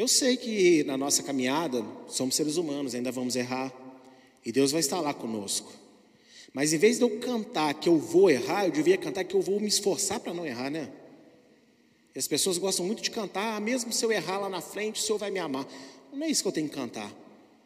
[0.00, 3.70] Eu sei que na nossa caminhada somos seres humanos, ainda vamos errar,
[4.42, 5.70] e Deus vai estar lá conosco.
[6.54, 9.42] Mas em vez de eu cantar que eu vou errar, eu devia cantar que eu
[9.42, 10.90] vou me esforçar para não errar, né?
[12.14, 15.02] E as pessoas gostam muito de cantar, ah, mesmo se eu errar lá na frente,
[15.02, 15.68] o Senhor vai me amar.
[16.10, 17.10] Não é isso que eu tenho que cantar.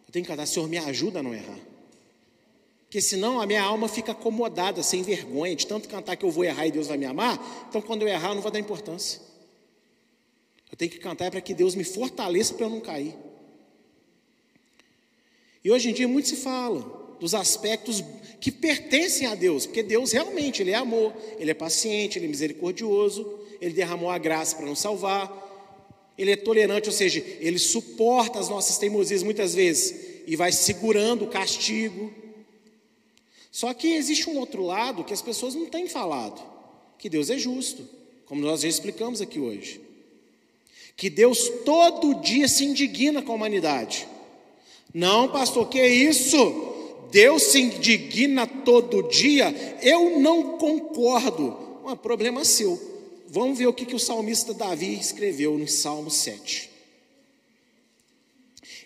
[0.05, 1.61] Eu tenho que cantar, Senhor, me ajuda a não errar.
[2.87, 6.43] Porque senão a minha alma fica acomodada, sem vergonha, de tanto cantar que eu vou
[6.43, 7.67] errar e Deus vai me amar.
[7.69, 9.21] Então, quando eu errar, eu não vou dar importância.
[10.75, 13.15] Eu tenho que cantar para que Deus me fortaleça para eu não cair.
[15.63, 18.03] E hoje em dia muito se fala dos aspectos
[18.41, 22.29] que pertencem a Deus, porque Deus realmente, Ele é amor, Ele é paciente, Ele é
[22.29, 28.41] misericordioso, Ele derramou a graça para nos salvar, Ele é tolerante, ou seja, Ele suporta
[28.41, 32.13] as nossas teimosias muitas vezes e vai segurando o castigo.
[33.49, 36.45] Só que existe um outro lado que as pessoas não têm falado,
[36.99, 37.89] que Deus é justo,
[38.27, 39.84] como nós já explicamos aqui hoje
[40.97, 44.07] que Deus todo dia se indigna com a humanidade.
[44.93, 46.73] Não, pastor, que é isso?
[47.11, 49.55] Deus se indigna todo dia?
[49.83, 51.57] Eu não concordo.
[51.85, 52.81] Um problema seu.
[53.29, 56.71] Vamos ver o que, que o salmista Davi escreveu no Salmo 7.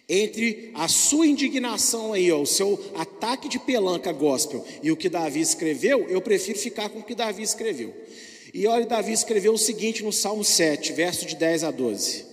[0.08, 5.10] Entre a sua indignação aí, ó, o seu ataque de pelanca gospel e o que
[5.10, 7.94] Davi escreveu, eu prefiro ficar com o que Davi escreveu.
[8.52, 12.24] E olha, Davi escreveu o seguinte no Salmo 7, verso de 10 a 12: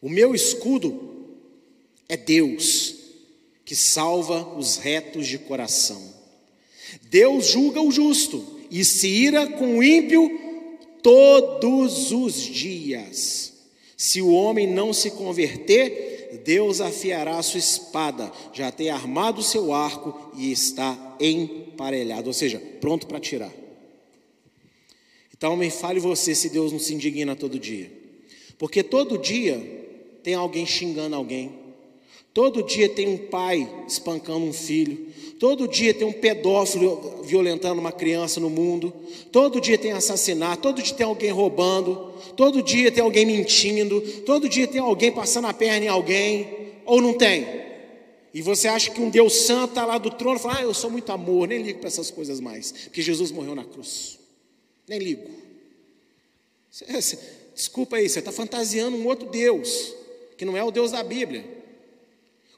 [0.00, 1.36] O meu escudo
[2.08, 2.94] é Deus,
[3.64, 6.16] que salva os retos de coração.
[7.10, 10.38] Deus julga o justo e se ira com o ímpio
[11.02, 13.52] todos os dias.
[13.96, 19.44] Se o homem não se converter, Deus afiará a sua espada, já tem armado o
[19.44, 23.52] seu arco e está emparelhado, ou seja, pronto para tirar.
[25.38, 27.90] Então me fale você se Deus não se indigna todo dia.
[28.58, 29.56] Porque todo dia
[30.24, 31.52] tem alguém xingando alguém.
[32.34, 35.06] Todo dia tem um pai espancando um filho.
[35.38, 38.92] Todo dia tem um pedófilo violentando uma criança no mundo.
[39.30, 40.62] Todo dia tem assassinato.
[40.62, 42.12] Todo dia tem alguém roubando.
[42.36, 44.00] Todo dia tem alguém mentindo.
[44.26, 46.48] Todo dia tem alguém passando a perna em alguém.
[46.84, 47.46] Ou não tem?
[48.34, 50.74] E você acha que um Deus santo está lá do trono e fala: Ah, eu
[50.74, 52.72] sou muito amor, nem ligo para essas coisas mais.
[52.72, 54.17] Porque Jesus morreu na cruz.
[54.88, 55.28] Nem ligo.
[57.54, 59.94] desculpa aí, você está fantasiando um outro Deus,
[60.36, 61.44] que não é o Deus da Bíblia.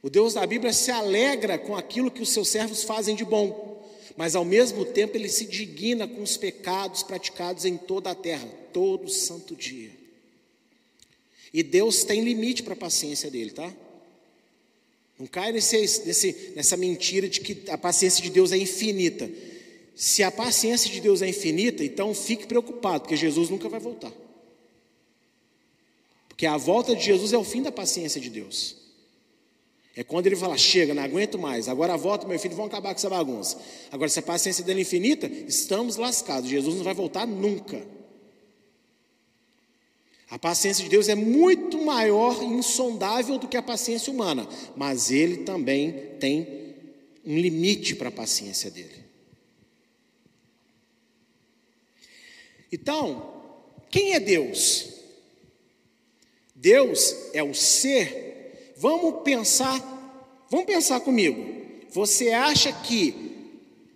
[0.03, 3.85] O Deus da Bíblia se alegra com aquilo que os seus servos fazem de bom,
[4.17, 8.49] mas ao mesmo tempo ele se digna com os pecados praticados em toda a terra,
[8.73, 9.91] todo santo dia.
[11.53, 13.75] E Deus tem limite para a paciência dele, tá?
[15.19, 15.77] Não cai nesse,
[16.07, 19.29] nesse, nessa mentira de que a paciência de Deus é infinita.
[19.95, 24.13] Se a paciência de Deus é infinita, então fique preocupado, porque Jesus nunca vai voltar.
[26.29, 28.77] Porque a volta de Jesus é o fim da paciência de Deus.
[29.95, 32.99] É quando ele fala: chega, não aguento mais, agora volta, meu filho, vão acabar com
[32.99, 33.61] essa bagunça.
[33.91, 36.49] Agora, se a paciência dele é infinita, estamos lascados.
[36.49, 37.87] Jesus não vai voltar nunca.
[40.31, 45.11] A paciência de Deus é muito maior e insondável do que a paciência humana, mas
[45.11, 46.47] ele também tem
[47.27, 49.00] um limite para a paciência dele.
[52.73, 53.33] Então,
[53.91, 54.89] quem é Deus?
[56.55, 58.75] Deus é o ser.
[58.77, 59.79] Vamos pensar,
[60.51, 61.45] vamos pensar comigo.
[61.91, 63.31] Você acha que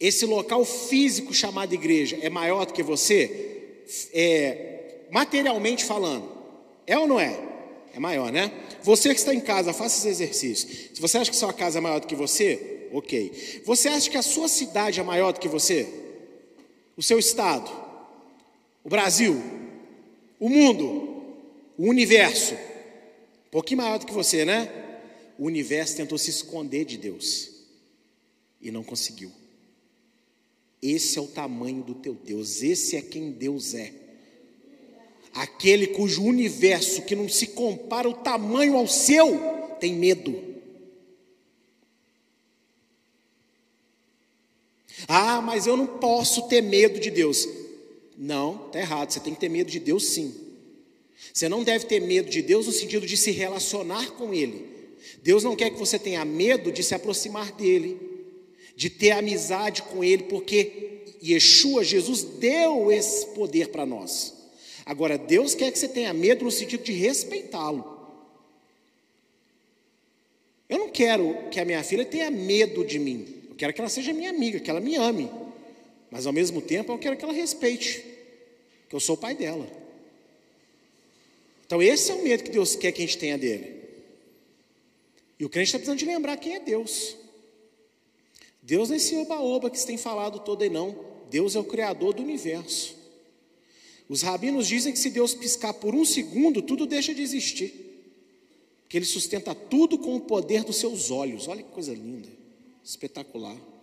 [0.00, 3.82] esse local físico chamado igreja é maior do que você?
[4.12, 6.28] É, materialmente falando.
[6.86, 7.38] É ou não é?
[7.94, 8.50] É maior, né?
[8.82, 10.68] Você que está em casa, faça esse exercício.
[10.94, 13.62] Se você acha que sua casa é maior do que você, ok.
[13.64, 15.86] Você acha que a sua cidade é maior do que você?
[16.96, 17.83] O seu estado?
[18.84, 19.42] O Brasil?
[20.38, 21.24] O mundo?
[21.78, 22.54] O universo?
[22.54, 24.70] Um pouquinho maior do que você, né?
[25.38, 27.50] O universo tentou se esconder de Deus
[28.60, 29.32] e não conseguiu.
[30.82, 33.92] Esse é o tamanho do teu Deus, esse é quem Deus é.
[35.32, 39.40] Aquele cujo universo que não se compara o tamanho ao seu
[39.80, 40.54] tem medo.
[45.08, 47.48] Ah, mas eu não posso ter medo de Deus.
[48.16, 49.10] Não, está errado.
[49.10, 50.34] Você tem que ter medo de Deus sim.
[51.32, 54.74] Você não deve ter medo de Deus no sentido de se relacionar com Ele.
[55.22, 57.98] Deus não quer que você tenha medo de se aproximar dEle,
[58.76, 64.34] de ter amizade com Ele, porque Yeshua, Jesus, deu esse poder para nós.
[64.84, 67.94] Agora, Deus quer que você tenha medo no sentido de respeitá-lo.
[70.68, 73.26] Eu não quero que a minha filha tenha medo de mim.
[73.48, 75.30] Eu quero que ela seja minha amiga, que ela me ame.
[76.14, 78.04] Mas ao mesmo tempo eu quero que ela respeite,
[78.88, 79.66] que eu sou o pai dela.
[81.66, 83.82] Então esse é o medo que Deus quer que a gente tenha dele.
[85.40, 87.16] E o crente está precisando de lembrar quem é Deus.
[88.62, 90.96] Deus não é esse oba-oba que você tem falado todo aí não.
[91.30, 92.94] Deus é o Criador do universo.
[94.08, 97.74] Os rabinos dizem que se Deus piscar por um segundo, tudo deixa de existir.
[98.88, 101.48] Que Ele sustenta tudo com o poder dos seus olhos.
[101.48, 102.28] Olha que coisa linda,
[102.84, 103.73] espetacular.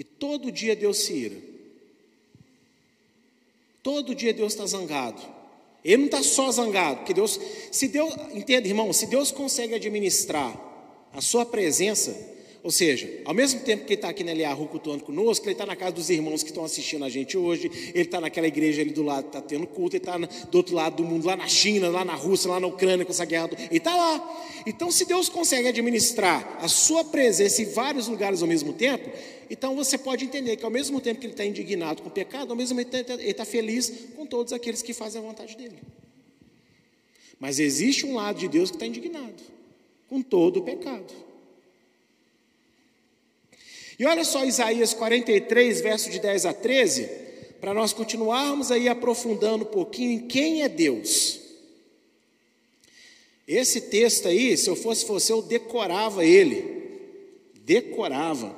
[0.00, 1.36] E todo dia Deus se ira.
[3.82, 5.20] Todo dia Deus está zangado.
[5.84, 7.38] Ele não está só zangado, porque Deus,
[7.70, 10.58] se Deus, entenda, irmão, se Deus consegue administrar
[11.12, 12.16] a sua presença
[12.62, 15.64] ou seja, ao mesmo tempo que ele está aqui na Eliahu cultuando conosco, ele está
[15.64, 18.90] na casa dos irmãos que estão assistindo a gente hoje, ele está naquela igreja ali
[18.90, 21.88] do lado, está tendo culto, ele está do outro lado do mundo, lá na China,
[21.88, 24.62] lá na Rússia, lá na Ucrânia com essa guerra, ele está lá.
[24.66, 29.10] Então, se Deus consegue administrar a sua presença em vários lugares ao mesmo tempo,
[29.48, 32.50] então você pode entender que ao mesmo tempo que ele está indignado com o pecado,
[32.50, 35.78] ao mesmo tempo ele está feliz com todos aqueles que fazem a vontade dele.
[37.38, 39.42] Mas existe um lado de Deus que está indignado
[40.10, 41.29] com todo o pecado.
[44.00, 47.06] E olha só Isaías 43, verso de 10 a 13,
[47.60, 51.38] para nós continuarmos aí aprofundando um pouquinho em quem é Deus.
[53.46, 56.64] Esse texto aí, se eu fosse você, eu decorava ele.
[57.62, 58.56] Decorava.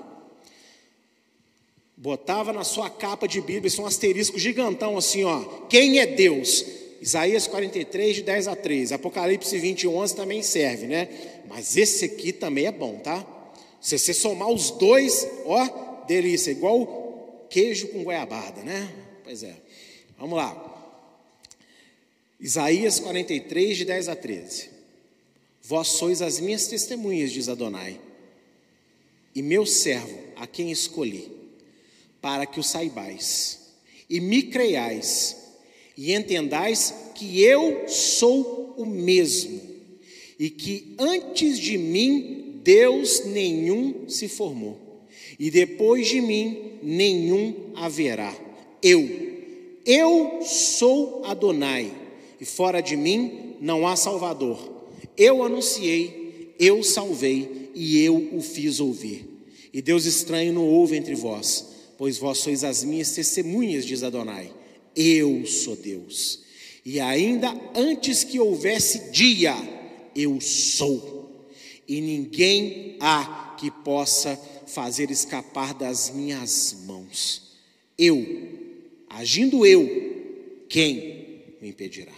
[1.97, 5.41] Botava na sua capa de Bíblia, isso é um asterisco gigantão assim, ó.
[5.69, 6.65] Quem é Deus?
[7.01, 8.95] Isaías 43, de 10 a 13.
[8.95, 11.09] Apocalipse 20, 11 também serve, né?
[11.49, 13.42] Mas esse aqui também é bom, tá?
[13.83, 18.89] Se você somar os dois, ó, delícia, igual queijo com goiabada, né?
[19.25, 19.57] Pois é.
[20.17, 20.69] Vamos lá.
[22.41, 24.71] Isaías 43, de 10 a 13.
[25.65, 28.01] Vós sois as minhas testemunhas, diz Adonai,
[29.35, 31.31] e meu servo, a quem escolhi,
[32.21, 33.61] para que o saibais,
[34.09, 35.37] e me creiais,
[35.97, 39.61] e entendais que eu sou o mesmo,
[40.39, 44.79] e que antes de mim Deus nenhum se formou,
[45.39, 48.35] e depois de mim nenhum haverá.
[48.83, 49.09] Eu,
[49.85, 51.93] eu sou Adonai,
[52.41, 54.85] e fora de mim não há Salvador.
[55.17, 59.29] Eu anunciei, eu salvei, e eu o fiz ouvir.
[59.73, 64.51] E Deus estranho não houve entre vós, pois vós sois as minhas testemunhas, diz Adonai.
[64.95, 66.41] Eu sou Deus.
[66.85, 69.55] E ainda antes que houvesse dia,
[70.15, 71.12] eu sou
[71.93, 74.35] e ninguém há que possa
[74.67, 77.59] fazer escapar das minhas mãos.
[77.99, 78.25] Eu,
[79.11, 82.15] agindo eu, quem me impedirá?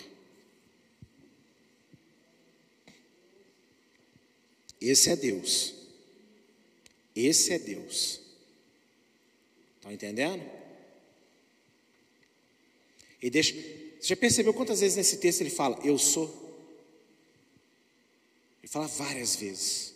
[4.81, 5.75] Esse é Deus.
[7.13, 8.21] Esse é Deus.
[9.75, 10.49] Estão entendendo?
[13.21, 13.55] E deixa.
[13.55, 16.44] Você já percebeu quantas vezes nesse texto ele fala, eu sou?
[18.65, 19.93] Ele fala várias vezes.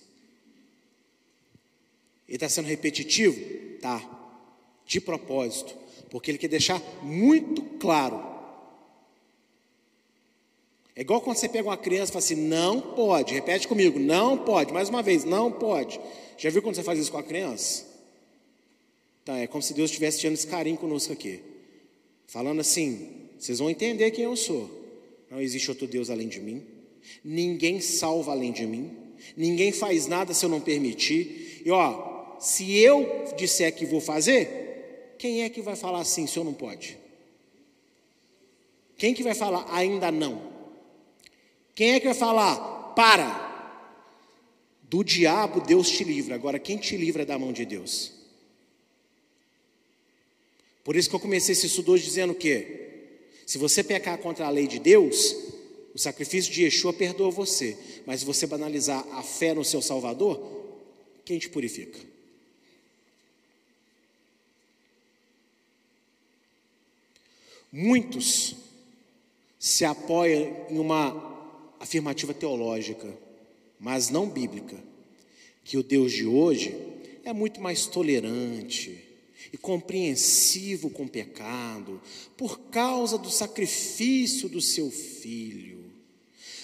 [2.29, 3.41] Ele está sendo repetitivo?
[3.81, 3.99] Tá.
[4.85, 5.75] De propósito.
[6.11, 8.29] Porque ele quer deixar muito claro
[10.99, 14.37] é igual quando você pega uma criança e fala assim: não pode, repete comigo, não
[14.37, 16.01] pode, mais uma vez, não pode.
[16.37, 17.87] Já viu quando você faz isso com a criança?
[19.25, 21.41] Tá, é como se Deus estivesse tendo esse carinho conosco aqui,
[22.27, 24.69] falando assim: vocês vão entender quem eu sou.
[25.31, 26.67] Não existe outro Deus além de mim,
[27.25, 28.97] ninguém salva além de mim,
[29.37, 31.63] ninguém faz nada se eu não permitir.
[31.65, 36.39] E ó, se eu disser que vou fazer, quem é que vai falar assim, se
[36.39, 36.99] eu não pode?
[38.97, 40.53] Quem que vai falar ainda não?
[41.75, 42.57] Quem é que vai falar?
[42.95, 43.47] Para.
[44.83, 46.35] Do diabo Deus te livra.
[46.35, 48.13] Agora, quem te livra da mão de Deus?
[50.83, 52.67] Por isso que eu comecei esse estudo hoje dizendo que,
[53.47, 55.37] se você pecar contra a lei de Deus,
[55.99, 57.77] o sacrifício de Yeshua perdoa você.
[58.07, 60.41] Mas se você banalizar a fé no seu Salvador,
[61.25, 61.99] quem te purifica?
[67.73, 68.55] Muitos
[69.59, 73.13] se apoiam em uma afirmativa teológica,
[73.81, 74.77] mas não bíblica,
[75.65, 76.77] que o Deus de hoje
[77.25, 79.05] é muito mais tolerante
[79.53, 82.01] e compreensivo com o pecado,
[82.37, 85.78] por causa do sacrifício do seu filho.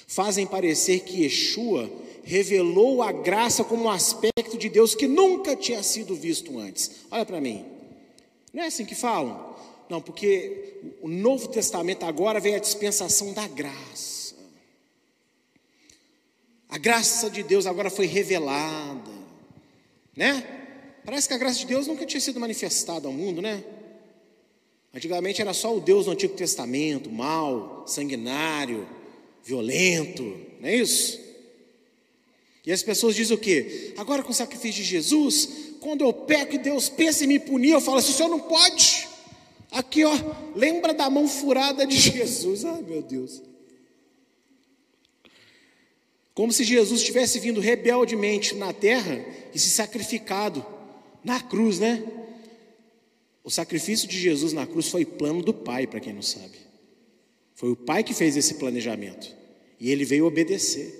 [0.06, 1.90] Fazem parecer que Yeshua
[2.22, 6.90] revelou a graça como um aspecto de Deus que nunca tinha sido visto antes.
[7.10, 7.64] Olha para mim.
[8.52, 9.54] Não é assim que falam?
[9.88, 14.34] Não, porque o Novo Testamento agora vem a dispensação da graça.
[16.68, 19.12] A graça de Deus agora foi revelada,
[20.16, 20.42] né?
[21.04, 23.62] Parece que a graça de Deus nunca tinha sido manifestada ao mundo, né?
[24.92, 28.88] Antigamente era só o Deus do Antigo Testamento, mal, sanguinário,
[29.44, 30.22] violento,
[30.60, 31.20] não é isso?
[32.66, 33.92] E as pessoas dizem o quê?
[33.96, 35.48] Agora com o sacrifício de Jesus,
[35.80, 38.40] quando eu peco e Deus pensa em me punir, eu falo assim: o senhor não
[38.40, 39.06] pode.
[39.70, 40.12] Aqui, ó,
[40.54, 42.64] lembra da mão furada de Jesus.
[42.64, 43.42] Ai, meu Deus.
[46.32, 49.24] Como se Jesus tivesse vindo rebeldemente na terra
[49.54, 50.64] e se sacrificado
[51.22, 52.02] na cruz, né?
[53.44, 56.58] O sacrifício de Jesus na cruz foi plano do Pai, para quem não sabe.
[57.64, 59.34] Foi o Pai que fez esse planejamento.
[59.80, 60.94] E ele veio obedecer.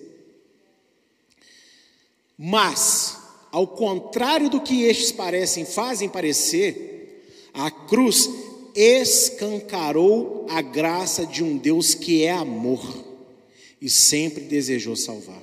[2.38, 3.18] Mas,
[3.52, 8.30] ao contrário do que estes parecem, fazem parecer, a cruz
[8.74, 12.82] escancarou a graça de um Deus que é amor
[13.78, 15.42] e sempre desejou salvar.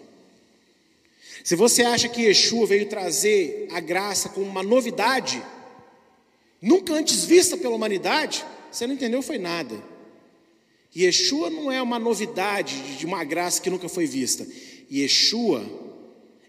[1.43, 5.39] Se você acha que Yeshua veio trazer a graça como uma novidade,
[6.59, 9.90] nunca antes vista pela humanidade, você não entendeu foi nada.
[10.95, 14.45] Yeshua não é uma novidade de uma graça que nunca foi vista.
[14.91, 15.65] Yeshua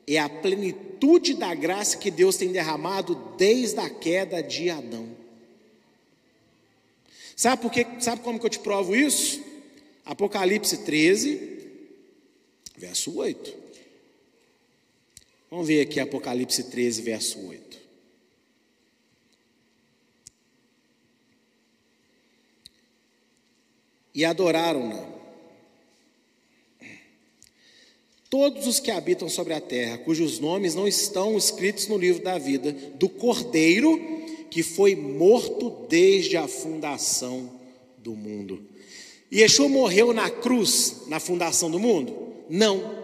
[0.07, 5.09] é a plenitude da graça que Deus tem derramado desde a queda de Adão.
[7.37, 7.87] Sabe por quê?
[8.01, 9.43] Sabe como que eu te provo isso?
[10.05, 11.61] Apocalipse 13,
[12.77, 13.63] verso 8.
[15.51, 17.72] Vamos ver aqui Apocalipse 13, verso 8.
[24.15, 25.13] E adoraram-na.
[28.33, 32.39] Todos os que habitam sobre a terra, cujos nomes não estão escritos no livro da
[32.39, 34.01] vida do Cordeiro,
[34.51, 37.51] que foi morto desde a fundação
[37.99, 38.63] do mundo.
[39.31, 42.35] E Yeshua morreu na cruz, na fundação do mundo?
[42.49, 43.03] Não.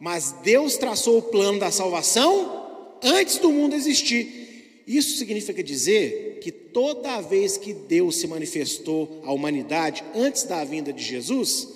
[0.00, 2.64] Mas Deus traçou o plano da salvação
[3.02, 4.82] antes do mundo existir.
[4.86, 10.92] Isso significa dizer que toda vez que Deus se manifestou à humanidade antes da vinda
[10.92, 11.68] de Jesus,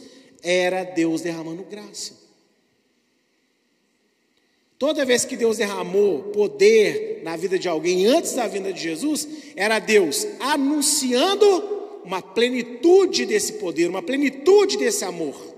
[0.42, 2.12] era Deus derramando graça.
[4.78, 9.26] Toda vez que Deus derramou poder na vida de alguém antes da vinda de Jesus,
[9.56, 11.46] era Deus anunciando
[12.04, 15.48] uma plenitude desse poder, uma plenitude desse amor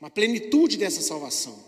[0.00, 1.65] uma plenitude dessa salvação.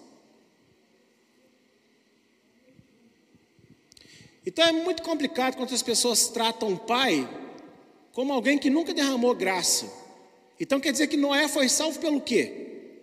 [4.48, 7.28] Então é muito complicado quando as pessoas tratam o pai
[8.14, 9.92] como alguém que nunca derramou graça.
[10.58, 12.94] Então quer dizer que Noé foi salvo pelo quê?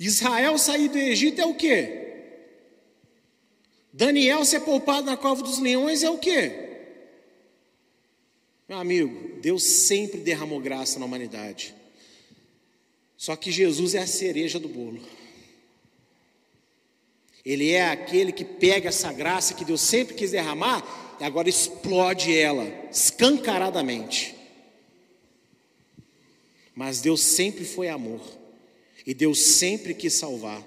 [0.00, 2.30] Israel sair do Egito é o quê?
[3.92, 6.70] Daniel ser poupado na cova dos leões é o quê?
[8.66, 11.74] Meu amigo, Deus sempre derramou graça na humanidade.
[13.18, 15.21] Só que Jesus é a cereja do bolo.
[17.44, 22.36] Ele é aquele que pega essa graça que Deus sempre quis derramar e agora explode
[22.36, 24.34] ela, escancaradamente.
[26.74, 28.20] Mas Deus sempre foi amor,
[29.06, 30.66] e Deus sempre quis salvar.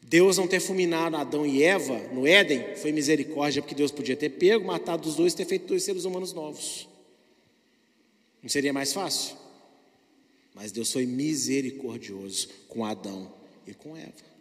[0.00, 4.30] Deus não ter fulminado Adão e Eva no Éden foi misericórdia, porque Deus podia ter
[4.30, 6.88] pego, matado os dois e ter feito dois seres humanos novos.
[8.42, 9.36] Não seria mais fácil?
[10.54, 13.32] Mas Deus foi misericordioso com Adão
[13.66, 14.31] e com Eva.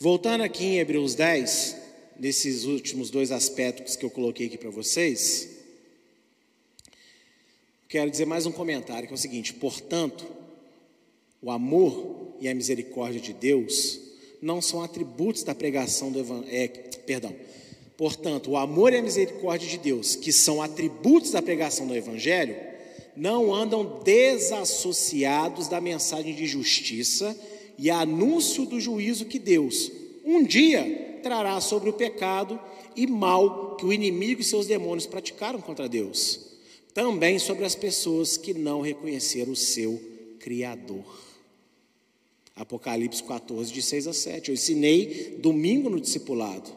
[0.00, 1.76] Voltando aqui em Hebreus 10,
[2.20, 5.48] nesses últimos dois aspectos que eu coloquei aqui para vocês,
[7.88, 10.24] quero dizer mais um comentário, que é o seguinte: portanto,
[11.42, 13.98] o amor e a misericórdia de Deus
[14.40, 16.54] não são atributos da pregação do evangelho.
[16.54, 17.34] É, perdão.
[17.96, 22.54] Portanto, o amor e a misericórdia de Deus, que são atributos da pregação do evangelho,
[23.16, 27.36] não andam desassociados da mensagem de justiça
[27.78, 29.90] e anúncio do juízo que Deus
[30.30, 32.60] um dia trará sobre o pecado
[32.94, 36.40] e mal que o inimigo e seus demônios praticaram contra Deus.
[36.92, 39.98] Também sobre as pessoas que não reconheceram o seu
[40.38, 41.06] Criador.
[42.54, 44.48] Apocalipse 14, de 6 a 7.
[44.48, 46.70] Eu ensinei domingo no discipulado.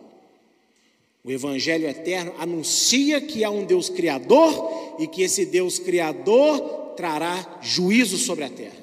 [1.22, 7.60] O Evangelho eterno anuncia que há um Deus Criador e que esse Deus Criador trará
[7.62, 8.81] juízo sobre a terra.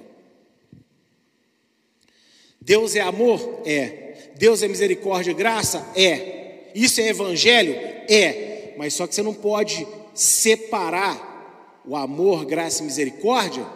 [2.61, 3.63] Deus é amor?
[3.65, 4.33] É.
[4.37, 5.87] Deus é misericórdia e graça?
[5.95, 6.71] É.
[6.75, 7.75] Isso é evangelho?
[8.09, 8.75] É.
[8.77, 13.67] Mas só que você não pode separar o amor, graça e misericórdia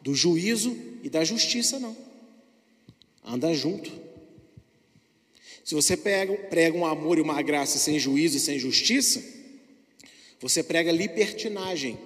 [0.00, 1.96] do juízo e da justiça, não.
[3.24, 3.90] Anda junto.
[5.64, 9.20] Se você prega, um amor e uma graça sem juízo e sem justiça,
[10.40, 11.98] você prega libertinagem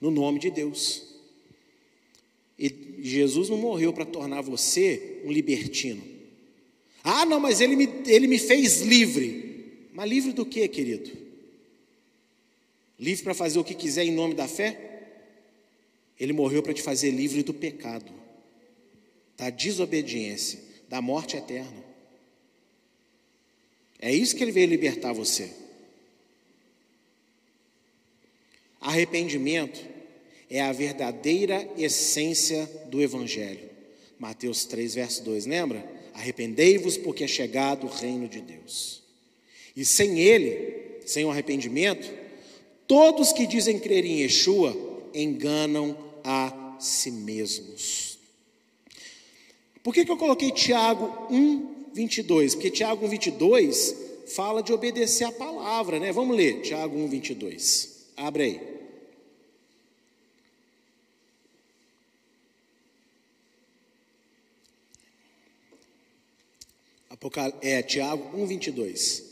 [0.00, 1.09] no nome de Deus.
[2.60, 6.02] E Jesus não morreu para tornar você um libertino.
[7.02, 9.88] Ah, não, mas ele me, ele me fez livre.
[9.94, 11.10] Mas livre do que, querido?
[12.98, 14.88] Livre para fazer o que quiser em nome da fé?
[16.18, 18.12] Ele morreu para te fazer livre do pecado,
[19.38, 21.82] da desobediência, da morte eterna.
[23.98, 25.50] É isso que ele veio libertar você.
[28.78, 29.99] Arrependimento
[30.50, 33.70] é a verdadeira essência do Evangelho.
[34.18, 35.88] Mateus 3, verso 2, lembra?
[36.12, 39.00] Arrependei-vos, porque é chegado o reino de Deus.
[39.76, 42.12] E sem ele, sem o arrependimento,
[42.86, 44.76] todos que dizem crer em Yeshua
[45.14, 48.18] enganam a si mesmos.
[49.82, 52.54] Por que, que eu coloquei Tiago 1, 22?
[52.56, 53.96] Porque Tiago 1, 22
[54.26, 56.12] fala de obedecer a palavra, né?
[56.12, 57.88] Vamos ler Tiago 1, 22.
[58.16, 58.79] Abre aí.
[67.60, 69.24] É, Tiago 1,22.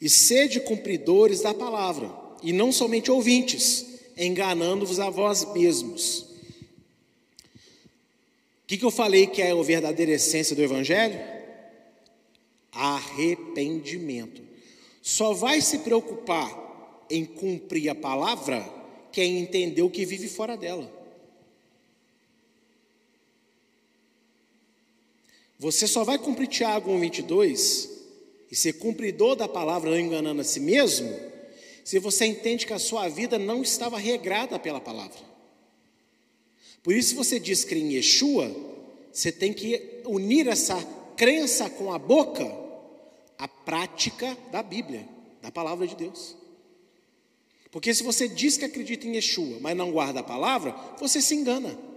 [0.00, 2.10] E sede cumpridores da palavra,
[2.42, 3.86] e não somente ouvintes,
[4.16, 6.20] enganando-vos a vós mesmos.
[8.64, 11.20] O que, que eu falei que é a verdadeira essência do Evangelho?
[12.72, 14.42] Arrependimento.
[15.02, 18.68] Só vai se preocupar em cumprir a palavra
[19.12, 21.03] quem entendeu que vive fora dela.
[25.64, 27.88] Você só vai cumprir Tiago 1,22
[28.50, 31.10] e ser cumpridor da palavra, não enganando a si mesmo,
[31.82, 35.18] se você entende que a sua vida não estava regrada pela palavra.
[36.82, 38.54] Por isso, se você diz crer em Yeshua,
[39.10, 40.76] você tem que unir essa
[41.16, 42.44] crença com a boca
[43.38, 45.08] à prática da Bíblia,
[45.40, 46.36] da palavra de Deus.
[47.70, 51.34] Porque se você diz que acredita em Yeshua, mas não guarda a palavra, você se
[51.34, 51.93] engana.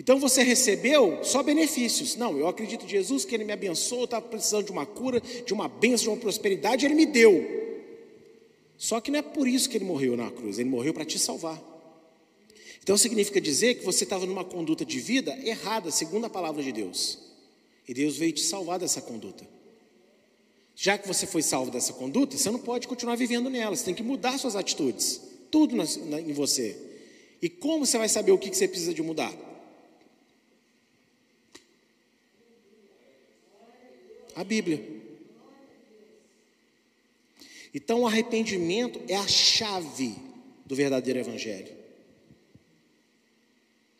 [0.00, 2.16] Então você recebeu só benefícios.
[2.16, 5.52] Não, eu acredito em Jesus, que Ele me abençoou, estava precisando de uma cura, de
[5.52, 7.46] uma bênção, de uma prosperidade, Ele me deu.
[8.78, 11.18] Só que não é por isso que Ele morreu na cruz, Ele morreu para te
[11.18, 11.62] salvar.
[12.82, 16.72] Então significa dizer que você estava numa conduta de vida errada, segundo a palavra de
[16.72, 17.18] Deus.
[17.86, 19.46] E Deus veio te salvar dessa conduta.
[20.74, 23.94] Já que você foi salvo dessa conduta, você não pode continuar vivendo nela, você tem
[23.94, 25.20] que mudar suas atitudes,
[25.50, 26.74] tudo em você.
[27.42, 29.49] E como você vai saber o que você precisa de mudar?
[34.40, 34.82] A Bíblia.
[37.74, 40.16] Então, o arrependimento é a chave
[40.64, 41.68] do verdadeiro Evangelho.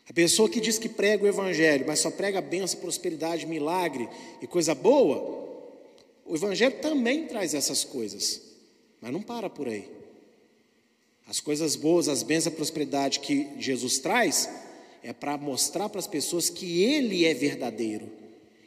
[0.09, 4.09] A pessoa que diz que prega o Evangelho, mas só prega bênção, prosperidade, milagre
[4.41, 5.77] e coisa boa,
[6.25, 8.41] o Evangelho também traz essas coisas.
[8.99, 9.87] Mas não para por aí.
[11.27, 14.49] As coisas boas, as bênçãos, a prosperidade que Jesus traz
[15.03, 18.20] é para mostrar para as pessoas que Ele é verdadeiro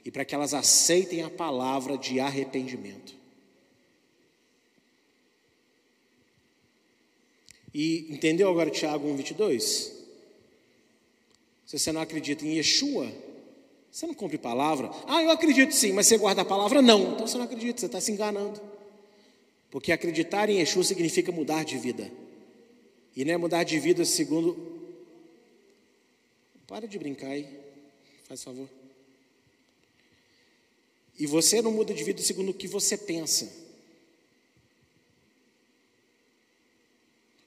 [0.05, 3.15] e para que elas aceitem a palavra de arrependimento.
[7.73, 9.93] E entendeu agora Tiago 1,22?
[11.67, 13.11] Se você não acredita em Yeshua,
[13.91, 14.91] você não cumpre palavra.
[15.07, 16.83] Ah, eu acredito sim, mas você guarda a palavra?
[16.83, 17.15] Não.
[17.15, 18.61] Então você não acredita, você está se enganando.
[19.71, 22.13] Porque acreditar em Yeshua significa mudar de vida.
[23.17, 24.75] E não é mudar de vida segundo.
[26.67, 27.49] Para de brincar aí,
[28.29, 28.69] faz favor.
[31.19, 33.65] E você não muda de vida segundo o que você pensa.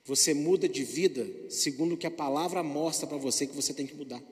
[0.05, 3.85] Você muda de vida segundo o que a palavra mostra para você que você tem
[3.85, 4.23] que mudar.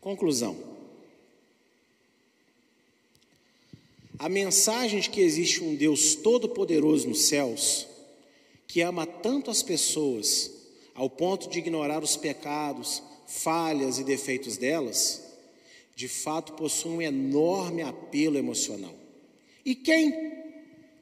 [0.00, 0.56] Conclusão.
[4.18, 7.86] A mensagem de que existe um Deus todo-poderoso nos céus,
[8.66, 10.57] que ama tanto as pessoas,
[10.98, 15.22] ao ponto de ignorar os pecados, falhas e defeitos delas,
[15.94, 18.92] de fato possui um enorme apelo emocional.
[19.64, 20.12] E quem,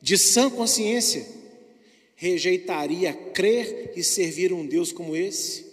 [0.02, 1.26] de sã consciência,
[2.14, 5.64] rejeitaria crer e servir um Deus como esse,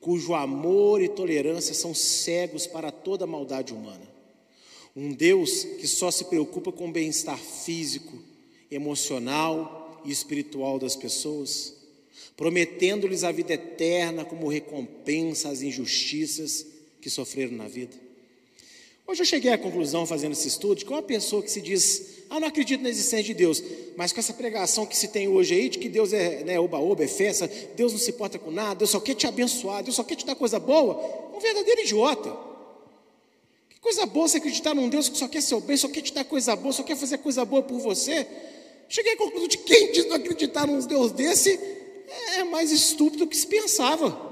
[0.00, 4.08] cujo amor e tolerância são cegos para toda maldade humana?
[4.96, 8.16] Um Deus que só se preocupa com o bem-estar físico,
[8.70, 11.75] emocional e espiritual das pessoas,
[12.36, 16.66] prometendo-lhes a vida eterna como recompensa às injustiças
[17.00, 17.96] que sofreram na vida.
[19.06, 22.40] Hoje eu cheguei à conclusão, fazendo esse estudo, que uma pessoa que se diz, ah,
[22.40, 23.62] não acredito na existência de Deus,
[23.96, 27.04] mas com essa pregação que se tem hoje aí, de que Deus é né, oba-oba,
[27.04, 30.02] é festa, Deus não se importa com nada, Deus só quer te abençoar, Deus só
[30.02, 31.00] quer te dar coisa boa,
[31.32, 32.36] é um verdadeiro idiota.
[33.70, 36.12] Que coisa boa você acreditar num Deus que só quer seu bem, só quer te
[36.12, 38.26] dar coisa boa, só quer fazer coisa boa por você.
[38.88, 41.60] Cheguei à conclusão de quem diz não acreditar num Deus desse
[42.08, 44.26] é mais estúpido do que se pensava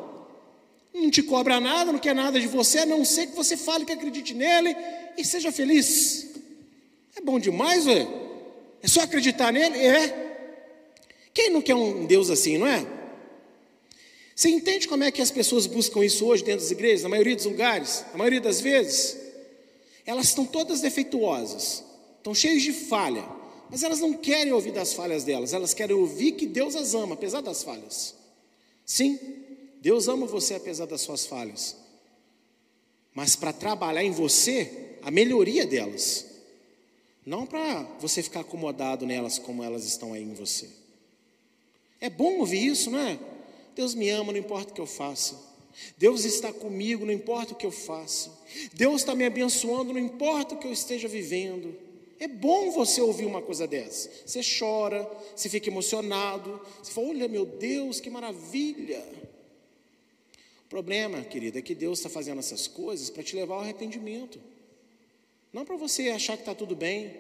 [0.95, 3.85] não te cobra nada, não quer nada de você, a não ser que você fale
[3.85, 4.77] que acredite nele
[5.18, 6.29] e seja feliz.
[7.16, 8.07] É bom demais, ué.
[8.81, 9.77] É só acreditar nele?
[9.79, 10.22] É.
[11.33, 12.87] Quem não quer um Deus assim, não é?
[14.37, 17.37] Você entende como é que as pessoas buscam isso hoje dentro das igrejas, na maioria
[17.37, 19.16] dos lugares, na maioria das vezes?
[20.07, 21.83] Elas estão todas defeituosas,
[22.18, 23.25] estão cheias de falha,
[23.75, 27.14] mas elas não querem ouvir das falhas delas, elas querem ouvir que Deus as ama,
[27.14, 28.14] apesar das falhas.
[28.87, 29.18] Sim,
[29.81, 31.75] Deus ama você apesar das suas falhas,
[33.12, 36.25] mas para trabalhar em você a melhoria delas,
[37.27, 40.70] não para você ficar acomodado nelas como elas estão aí em você.
[42.01, 43.18] É bom ouvir isso, não é?
[43.75, 45.35] Deus me ama, não importa o que eu faça.
[45.99, 48.31] Deus está comigo, não importa o que eu faça.
[48.72, 51.84] Deus está me abençoando, não importa o que eu esteja vivendo.
[52.19, 54.11] É bom você ouvir uma coisa dessa.
[54.25, 59.05] Você chora, você fica emocionado, você fala: olha, meu Deus, que maravilha
[60.75, 64.41] problema, querida, é que Deus está fazendo essas coisas para te levar ao arrependimento.
[65.53, 67.15] Não para você achar que está tudo bem.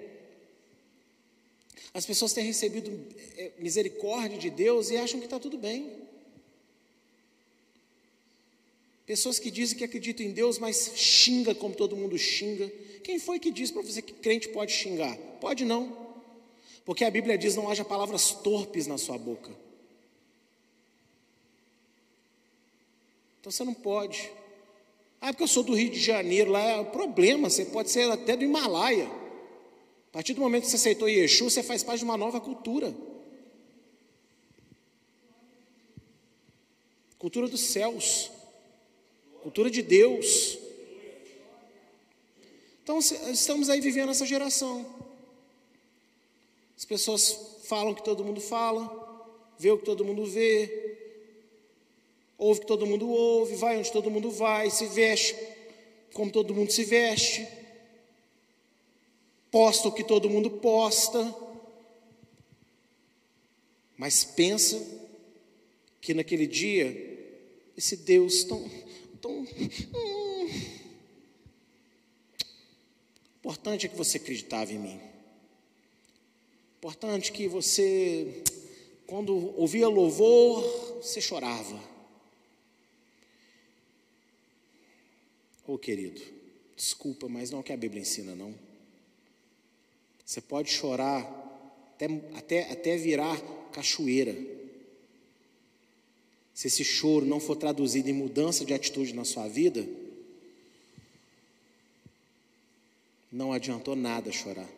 [1.92, 2.90] As pessoas têm recebido
[3.36, 5.88] é, misericórdia de Deus e acham que está tudo bem.
[9.06, 12.72] Pessoas que dizem que acreditam em Deus, mas xinga como todo mundo xinga.
[13.04, 15.14] Quem foi que disse para você que crente pode xingar?
[15.38, 15.94] Pode não.
[16.86, 19.52] Porque a Bíblia diz: não haja palavras torpes na sua boca.
[23.38, 24.32] Então você não pode.
[25.20, 28.10] Ah, porque eu sou do Rio de Janeiro, lá é o problema, você pode ser
[28.10, 29.06] até do Himalaia.
[29.06, 32.94] A partir do momento que você aceitou Yeshua, você faz parte de uma nova cultura.
[37.18, 38.30] Cultura dos céus.
[39.42, 40.63] Cultura de Deus.
[42.84, 44.86] Então estamos aí vivendo essa geração.
[46.76, 48.86] As pessoas falam o que todo mundo fala,
[49.58, 50.98] vê o que todo mundo vê,
[52.36, 55.34] ouve o que todo mundo ouve, vai onde todo mundo vai, se veste
[56.12, 57.46] como todo mundo se veste,
[59.50, 61.34] posta o que todo mundo posta,
[63.96, 64.80] mas pensa
[66.02, 66.94] que naquele dia,
[67.76, 68.70] esse Deus tão.
[69.20, 69.44] tão
[73.44, 74.98] importante é que você acreditava em mim.
[76.78, 78.42] Importante que você,
[79.06, 80.62] quando ouvia louvor,
[81.02, 81.76] você chorava.
[85.66, 86.22] Ô oh, querido,
[86.74, 88.54] desculpa, mas não é o que a Bíblia ensina, não.
[90.24, 91.22] Você pode chorar
[91.94, 93.38] até, até, até virar
[93.72, 94.34] cachoeira.
[96.54, 99.86] Se esse choro não for traduzido em mudança de atitude na sua vida,
[103.34, 104.68] Não adiantou nada chorar.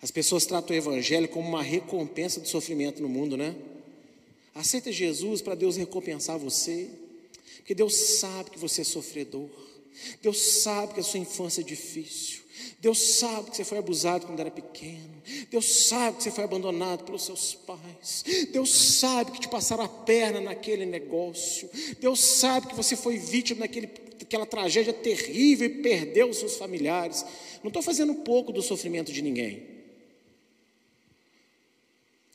[0.00, 3.54] As pessoas tratam o Evangelho como uma recompensa do sofrimento no mundo, né?
[4.54, 6.88] Aceita Jesus para Deus recompensar você,
[7.58, 9.50] porque Deus sabe que você é sofredor,
[10.22, 12.40] Deus sabe que a sua infância é difícil,
[12.80, 17.04] Deus sabe que você foi abusado quando era pequeno, Deus sabe que você foi abandonado
[17.04, 21.68] pelos seus pais, Deus sabe que te passaram a perna naquele negócio,
[22.00, 23.90] Deus sabe que você foi vítima daquele,
[24.20, 27.24] daquela tragédia terrível e perdeu os seus familiares.
[27.62, 29.66] Não estou fazendo pouco do sofrimento de ninguém.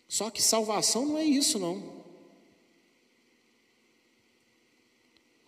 [0.09, 1.95] Só que salvação não é isso, não.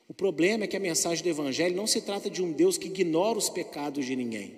[0.08, 2.88] O problema é que a mensagem do Evangelho não se trata de um Deus que
[2.88, 4.56] ignora os pecados de ninguém,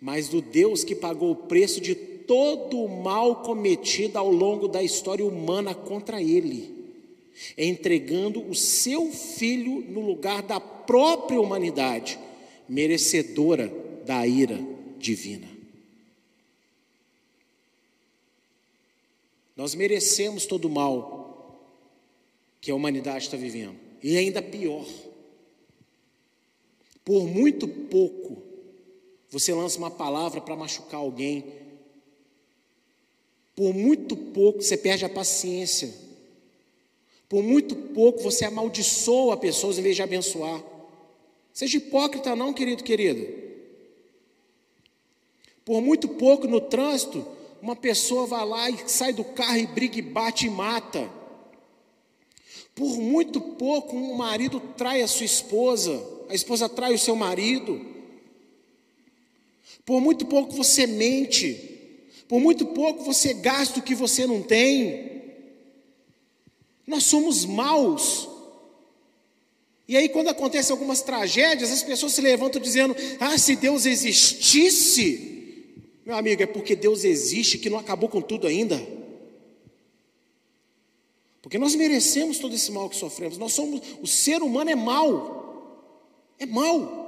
[0.00, 4.82] mas do Deus que pagou o preço de todo o mal cometido ao longo da
[4.82, 6.79] história humana contra ele,
[7.56, 12.18] entregando o seu filho no lugar da própria humanidade,
[12.68, 13.72] merecedora
[14.04, 14.58] da ira
[14.98, 15.48] divina.
[19.56, 21.20] Nós merecemos todo o mal
[22.60, 23.76] que a humanidade está vivendo.
[24.02, 24.86] E ainda pior.
[27.04, 28.42] Por muito pouco,
[29.28, 31.44] você lança uma palavra para machucar alguém.
[33.54, 35.92] Por muito pouco, você perde a paciência.
[37.30, 40.60] Por muito pouco, você amaldiçoa pessoas em vez de abençoar.
[41.54, 43.24] Seja hipócrita, não, querido, querida.
[45.64, 47.24] Por muito pouco no trânsito,
[47.62, 51.08] uma pessoa vai lá e sai do carro e briga e bate e mata.
[52.74, 57.80] Por muito pouco, um marido trai a sua esposa, a esposa trai o seu marido.
[59.86, 65.19] Por muito pouco você mente, por muito pouco você gasta o que você não tem.
[66.90, 68.28] Nós somos maus.
[69.86, 75.72] E aí, quando acontecem algumas tragédias, as pessoas se levantam dizendo: Ah, se Deus existisse,
[76.04, 78.84] meu amigo, é porque Deus existe que não acabou com tudo ainda.
[81.40, 83.38] Porque nós merecemos todo esse mal que sofremos.
[83.38, 85.94] Nós somos, o ser humano é mal.
[86.40, 86.98] É mal.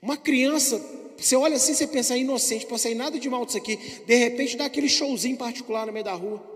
[0.00, 0.80] Uma criança,
[1.16, 3.76] você olha assim, você pensa é inocente, pode sair nada de mal disso aqui.
[4.06, 6.55] De repente dá aquele showzinho particular no meio da rua.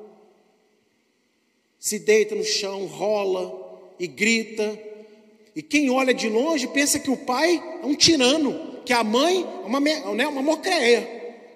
[1.81, 4.79] Se deita no chão, rola e grita.
[5.57, 9.43] E quem olha de longe pensa que o pai é um tirano que a mãe
[9.43, 10.61] é uma, né, uma.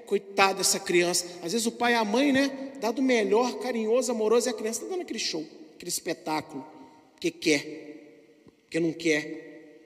[0.07, 1.27] Coitada dessa criança.
[1.43, 2.73] Às vezes o pai e a mãe, né?
[2.81, 5.45] Dado melhor, carinhoso, amoroso, e a criança está dando aquele show,
[5.75, 6.65] aquele espetáculo.
[7.13, 9.83] Porque quer, porque não quer.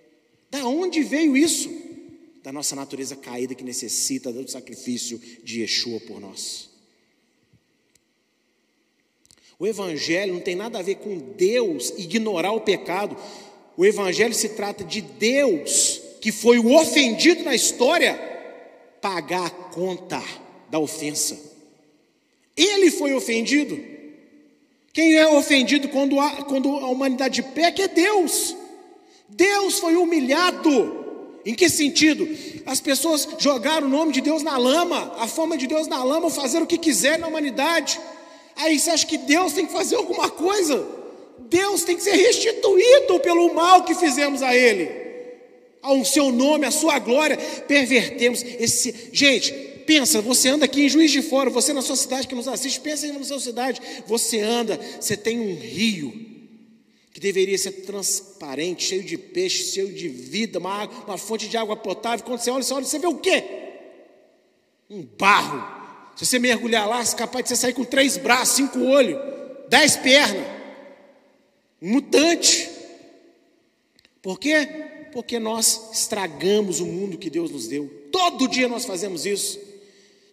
[0.50, 1.70] Da onde veio isso?
[2.42, 6.67] Da nossa natureza caída que necessita do sacrifício de Yeshua por nós.
[9.58, 13.16] O Evangelho não tem nada a ver com Deus ignorar o pecado.
[13.76, 18.14] O Evangelho se trata de Deus que foi o ofendido na história,
[19.00, 20.22] pagar a conta
[20.68, 21.38] da ofensa.
[22.56, 23.78] Ele foi ofendido.
[24.92, 28.56] Quem é ofendido quando a, quando a humanidade peca é Deus.
[29.28, 31.06] Deus foi humilhado.
[31.44, 32.28] Em que sentido?
[32.66, 36.30] As pessoas jogaram o nome de Deus na lama, a fama de Deus na lama,
[36.30, 37.98] fazer o que quiser na humanidade.
[38.58, 40.86] Aí você acha que Deus tem que fazer alguma coisa?
[41.48, 45.08] Deus tem que ser restituído pelo mal que fizemos a Ele
[45.82, 47.36] ao seu nome, à sua glória,
[47.66, 49.10] pervertemos esse.
[49.12, 49.52] Gente,
[49.86, 52.80] pensa, você anda aqui em Juiz de Fora, você na sua cidade que nos assiste,
[52.80, 53.80] pensa na sua cidade.
[54.06, 56.26] Você anda, você tem um rio
[57.12, 61.76] que deveria ser transparente, cheio de peixe, cheio de vida, uma, uma fonte de água
[61.76, 62.24] potável.
[62.24, 63.44] Quando você olha, você olha, você vê o quê?
[64.90, 65.77] Um barro.
[66.18, 69.18] Se você mergulhar lá, é capaz de você sair com três braços, cinco olhos,
[69.70, 70.46] dez pernas.
[71.80, 72.68] Um mutante.
[74.20, 74.88] Por quê?
[75.12, 77.90] porque nós estragamos o mundo que Deus nos deu.
[78.12, 79.58] Todo dia nós fazemos isso.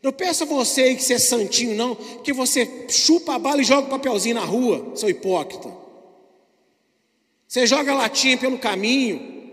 [0.02, 3.66] Não peço a você que você é santinho, não, que você chupa a bala e
[3.66, 5.74] joga o papelzinho na rua, seu hipócrita.
[7.48, 9.52] Você joga latinha pelo caminho,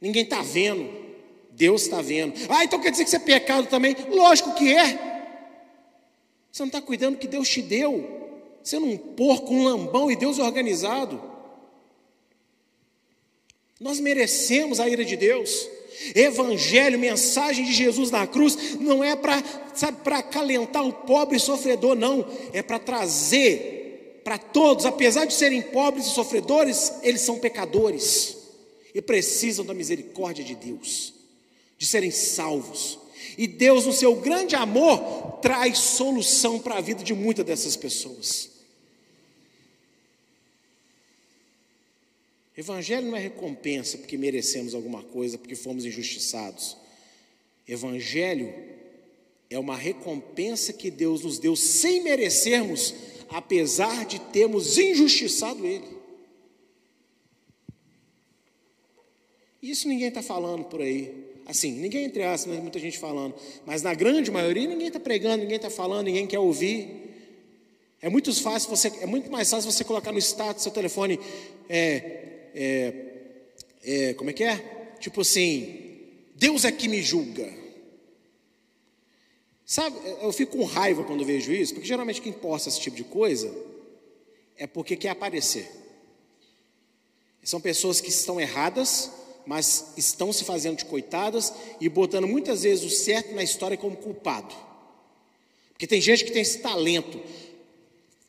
[0.00, 0.88] ninguém está vendo,
[1.56, 2.34] Deus está vendo.
[2.48, 3.96] Ah, então quer dizer que você é pecado também?
[4.10, 5.16] Lógico que é.
[6.52, 8.38] Você não está cuidando que Deus te deu.
[8.62, 11.20] Você não um porco, um lambão e Deus é organizado.
[13.80, 15.68] Nós merecemos a ira de Deus.
[16.14, 19.42] Evangelho, mensagem de Jesus na cruz, não é para
[20.04, 23.76] para acalentar o pobre sofredor, não, é para trazer
[24.26, 28.36] para todos, apesar de serem pobres e sofredores, eles são pecadores
[28.92, 31.14] e precisam da misericórdia de Deus,
[31.78, 32.98] de serem salvos.
[33.36, 38.50] E Deus, no seu grande amor, traz solução para a vida de muitas dessas pessoas.
[42.56, 46.76] Evangelho não é recompensa porque merecemos alguma coisa, porque fomos injustiçados.
[47.68, 48.54] Evangelho
[49.50, 52.94] é uma recompensa que Deus nos deu sem merecermos,
[53.28, 55.96] apesar de termos injustiçado Ele.
[59.60, 61.35] Isso ninguém está falando por aí.
[61.46, 62.60] Assim, ninguém entre aspas, né?
[62.60, 63.34] muita gente falando.
[63.64, 67.06] Mas na grande maioria ninguém está pregando, ninguém está falando, ninguém quer ouvir.
[68.02, 71.18] É muito fácil você, é muito mais fácil você colocar no status seu telefone,
[71.68, 72.94] é, é,
[73.84, 74.56] é, como é que é?
[75.00, 76.00] Tipo assim,
[76.34, 77.48] Deus é que me julga.
[79.64, 83.04] Sabe, eu fico com raiva quando vejo isso, porque geralmente quem posta esse tipo de
[83.04, 83.52] coisa
[84.56, 85.70] é porque quer aparecer.
[87.42, 89.10] São pessoas que estão erradas,
[89.46, 93.96] mas estão se fazendo de coitadas e botando muitas vezes o certo na história como
[93.96, 94.54] culpado.
[95.72, 97.20] Porque tem gente que tem esse talento.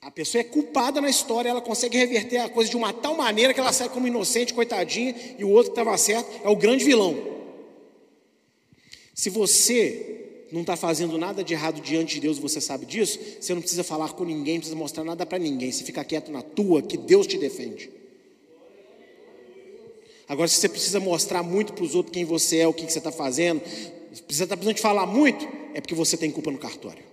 [0.02, 3.54] A pessoa é culpada na história, ela consegue reverter a coisa de uma tal maneira
[3.54, 6.86] que ela sai como inocente, coitadinha, e o outro que estava certo é o grande
[6.86, 7.18] vilão.
[9.14, 13.54] Se você não está fazendo nada de errado diante de Deus, você sabe disso, você
[13.54, 15.72] não precisa falar com ninguém, não precisa mostrar nada para ninguém.
[15.72, 17.97] Você fica quieto na tua, que Deus te defende.
[20.28, 22.92] Agora, se você precisa mostrar muito para os outros quem você é, o que, que
[22.92, 26.52] você está fazendo, precisa estar tá precisando de falar muito, é porque você tem culpa
[26.52, 27.04] no cartório.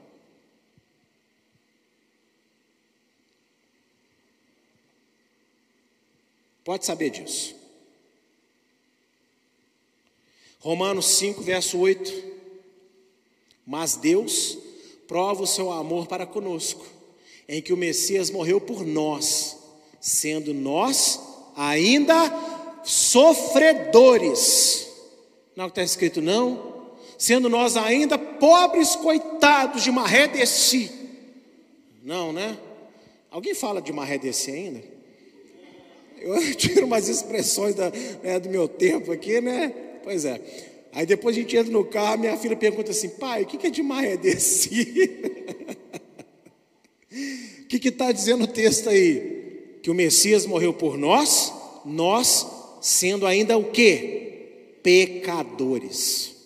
[6.65, 7.55] Pode saber disso.
[10.59, 12.35] Romanos 5, verso 8.
[13.67, 14.59] Mas Deus
[15.07, 16.85] prova o seu amor para conosco,
[17.47, 19.59] em que o Messias morreu por nós,
[20.01, 21.21] sendo nós
[21.55, 22.54] ainda
[22.85, 24.89] sofredores.
[25.57, 26.75] Não está escrito, não?
[27.19, 30.91] Sendo nós ainda pobres coitados de maré si.
[32.03, 32.59] Não, né?
[33.31, 34.83] Alguém fala de maré si ainda?
[36.21, 37.91] Eu tiro umas expressões da,
[38.23, 39.73] né, do meu tempo aqui, né?
[40.03, 40.41] Pois é.
[40.93, 43.71] Aí depois a gente entra no carro, minha filha pergunta assim: pai, o que é
[43.71, 45.11] de maré si?
[47.65, 49.79] O que está dizendo o texto aí?
[49.83, 51.53] Que o Messias morreu por nós,
[51.85, 52.47] nós
[52.85, 54.77] sendo ainda o que?
[54.83, 56.37] Pecadores.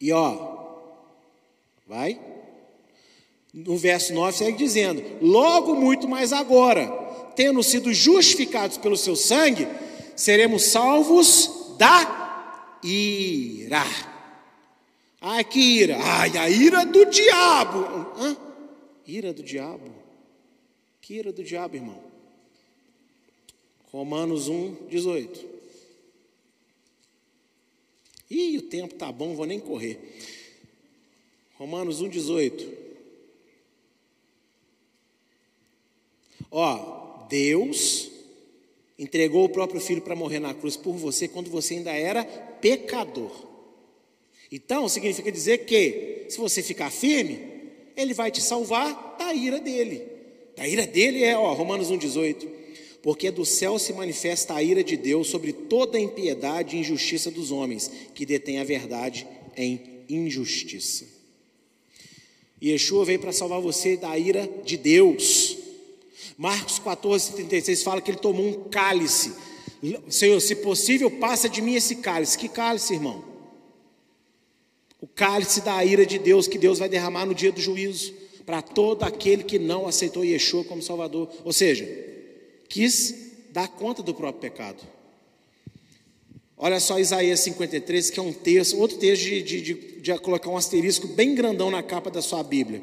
[0.00, 0.36] E ó,
[1.84, 2.20] vai.
[3.52, 6.86] No verso 9 segue dizendo: Logo muito mais agora,
[7.34, 9.66] tendo sido justificados pelo seu sangue,
[10.14, 13.84] seremos salvos da ira.
[15.20, 15.98] Ai, que ira?
[16.00, 18.12] Ai, a ira do diabo.
[18.16, 18.36] Hã?
[19.04, 19.90] Ira do diabo?
[21.00, 22.11] Que ira do diabo, irmão?
[23.92, 25.46] Romanos 1, 18.
[28.30, 30.00] Ih, o tempo tá bom, vou nem correr.
[31.56, 32.72] Romanos 1, 18.
[36.50, 38.10] Ó, Deus
[38.98, 43.30] entregou o próprio filho para morrer na cruz por você quando você ainda era pecador.
[44.50, 47.38] Então, significa dizer que, se você ficar firme,
[47.94, 50.02] ele vai te salvar da ira dele.
[50.56, 52.51] Da ira dele é, ó, Romanos 1,18
[53.02, 57.30] porque do céu se manifesta a ira de Deus sobre toda a impiedade e injustiça
[57.30, 59.26] dos homens, que detêm a verdade
[59.56, 61.04] em injustiça.
[62.62, 65.58] Yeshua veio para salvar você da ira de Deus.
[66.38, 69.34] Marcos 14, 36 fala que ele tomou um cálice.
[70.08, 72.38] Senhor, se possível, passa de mim esse cálice.
[72.38, 73.24] Que cálice, irmão?
[75.00, 78.14] O cálice da ira de Deus que Deus vai derramar no dia do juízo
[78.46, 81.28] para todo aquele que não aceitou Yeshua como Salvador.
[81.44, 81.84] Ou seja,
[82.72, 83.14] quis
[83.50, 84.82] dar conta do próprio pecado.
[86.56, 90.48] Olha só Isaías 53, que é um texto, outro texto de, de, de, de colocar
[90.48, 92.80] um asterisco bem grandão na capa da sua Bíblia.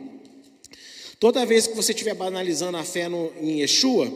[1.20, 4.12] Toda vez que você estiver banalizando a fé no, em Yeshua,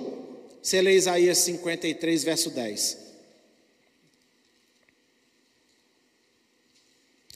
[0.62, 2.98] você lê Isaías 53, verso 10.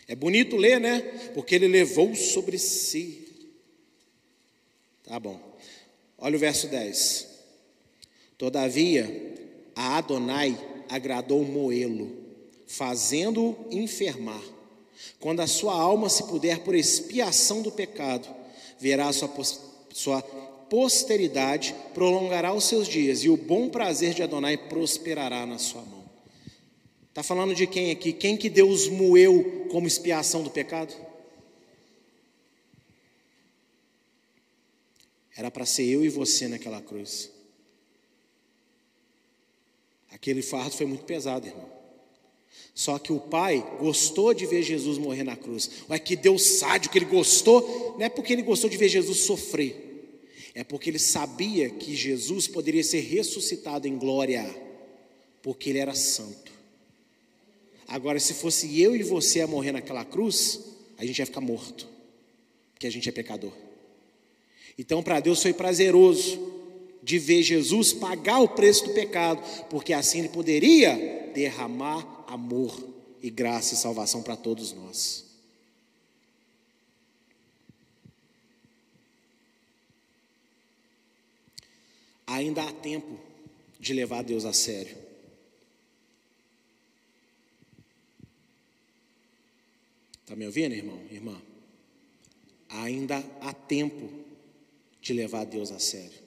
[0.07, 0.99] É bonito ler, né?
[1.33, 3.49] Porque ele levou sobre si.
[5.03, 5.41] Tá bom.
[6.19, 7.26] Olha o verso 10.
[8.38, 9.35] Todavia,
[9.75, 10.57] a Adonai
[10.88, 12.15] agradou moê-lo,
[12.67, 14.43] fazendo-o enfermar.
[15.19, 18.27] Quando a sua alma se puder por expiação do pecado,
[18.79, 19.31] verá sua,
[19.91, 25.81] sua posteridade, prolongará os seus dias, e o bom prazer de Adonai prosperará na sua
[25.81, 26.05] mão.
[27.09, 28.13] Está falando de quem aqui?
[28.13, 30.93] Quem que Deus moeu como expiação do pecado?
[35.35, 37.36] Era para ser eu e você naquela cruz.
[40.12, 41.78] Aquele fardo foi muito pesado, irmão.
[42.74, 45.70] Só que o pai gostou de ver Jesus morrer na cruz.
[45.88, 48.88] Não é que Deus sádico, que ele gostou, não é porque ele gostou de ver
[48.88, 49.84] Jesus sofrer.
[50.53, 54.43] É porque ele sabia que Jesus poderia ser ressuscitado em glória,
[55.41, 56.51] porque ele era santo.
[57.88, 60.60] Agora, se fosse eu e você a morrer naquela cruz,
[60.97, 61.88] a gente ia ficar morto,
[62.74, 63.53] porque a gente é pecador.
[64.78, 66.57] Então, para Deus foi prazeroso
[67.08, 72.78] de ver Jesus pagar o preço do pecado, porque assim ele poderia derramar amor
[73.24, 75.26] e graça e salvação para todos nós.
[82.28, 83.18] Ainda há tempo
[83.80, 84.97] de levar Deus a sério.
[90.24, 91.01] Está me ouvindo, irmão?
[91.10, 91.41] Irmã?
[92.68, 94.10] Ainda há tempo
[95.01, 96.26] de levar Deus a sério.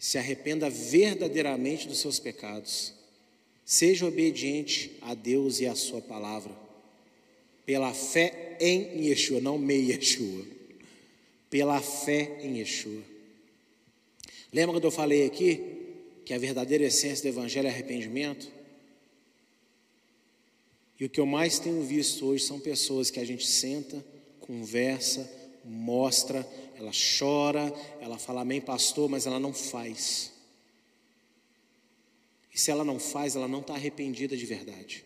[0.00, 2.94] Se arrependa verdadeiramente dos seus pecados.
[3.64, 6.52] Seja obediente a Deus e a Sua palavra.
[7.66, 10.44] Pela fé em Yeshua, não meia Yeshua.
[11.48, 13.02] Pela fé em Yeshua.
[14.52, 15.60] Lembra quando eu falei aqui
[16.24, 18.50] que a verdadeira essência do Evangelho é arrependimento?
[20.98, 24.04] E o que eu mais tenho visto hoje são pessoas que a gente senta,
[24.40, 25.30] conversa,
[25.64, 26.46] mostra,
[26.80, 30.32] ela chora, ela fala amém, pastor, mas ela não faz.
[32.52, 35.04] E se ela não faz, ela não está arrependida de verdade.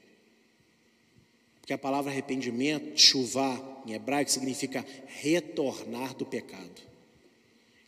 [1.60, 6.82] Porque a palavra arrependimento, chuvá, em hebraico, significa retornar do pecado.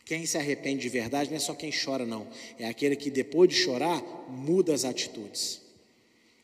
[0.03, 2.27] Quem se arrepende de verdade não é só quem chora, não.
[2.59, 5.61] É aquele que depois de chorar, muda as atitudes.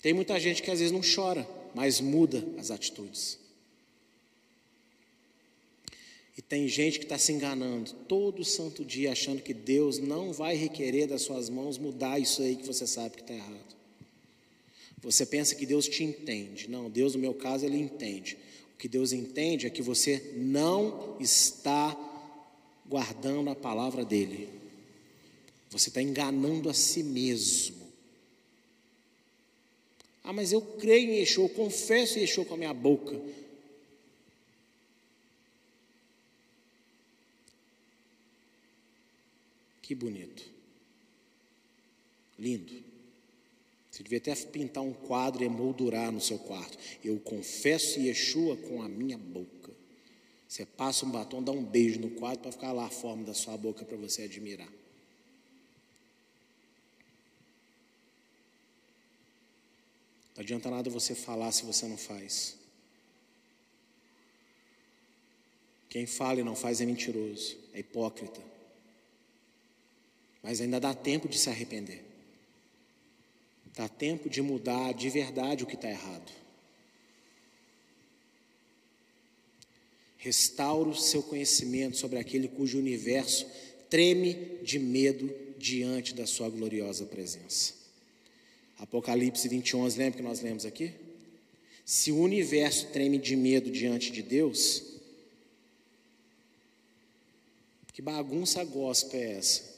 [0.01, 3.39] Tem muita gente que às vezes não chora, mas muda as atitudes.
[6.32, 10.55] E tem gente que está se enganando todo santo dia, achando que Deus não vai
[10.55, 13.73] requerer das suas mãos mudar isso aí que você sabe que está errado.
[15.01, 16.69] Você pensa que Deus te entende.
[16.69, 18.37] Não, Deus, no meu caso, Ele entende.
[18.73, 21.97] O que Deus entende é que você não está
[22.85, 24.47] guardando a palavra dEle.
[25.69, 27.83] Você está enganando a si mesmo.
[30.23, 33.19] Ah, mas eu creio em Yeshua, eu confesso Yeshua com a minha boca.
[39.83, 40.49] Que bonito.
[42.39, 42.73] Lindo.
[43.91, 46.77] Você devia até pintar um quadro e emoldurar no seu quarto.
[47.03, 49.71] Eu confesso Yeshua com a minha boca.
[50.47, 53.33] Você passa um batom, dá um beijo no quadro para ficar lá a forma da
[53.33, 54.71] sua boca para você admirar.
[60.35, 62.57] Não adianta nada você falar se você não faz.
[65.89, 68.52] Quem fala e não faz é mentiroso, é hipócrita.
[70.43, 72.03] Mas ainda dá tempo de se arrepender.
[73.73, 76.31] Dá tempo de mudar de verdade o que está errado.
[80.17, 83.47] Restaura o seu conhecimento sobre aquele cujo universo
[83.89, 87.73] treme de medo diante da sua gloriosa presença.
[88.77, 90.91] Apocalipse 21, lembra que nós lemos aqui?
[91.85, 94.83] Se o universo treme de medo diante de Deus,
[97.91, 99.72] que bagunça gospel é essa?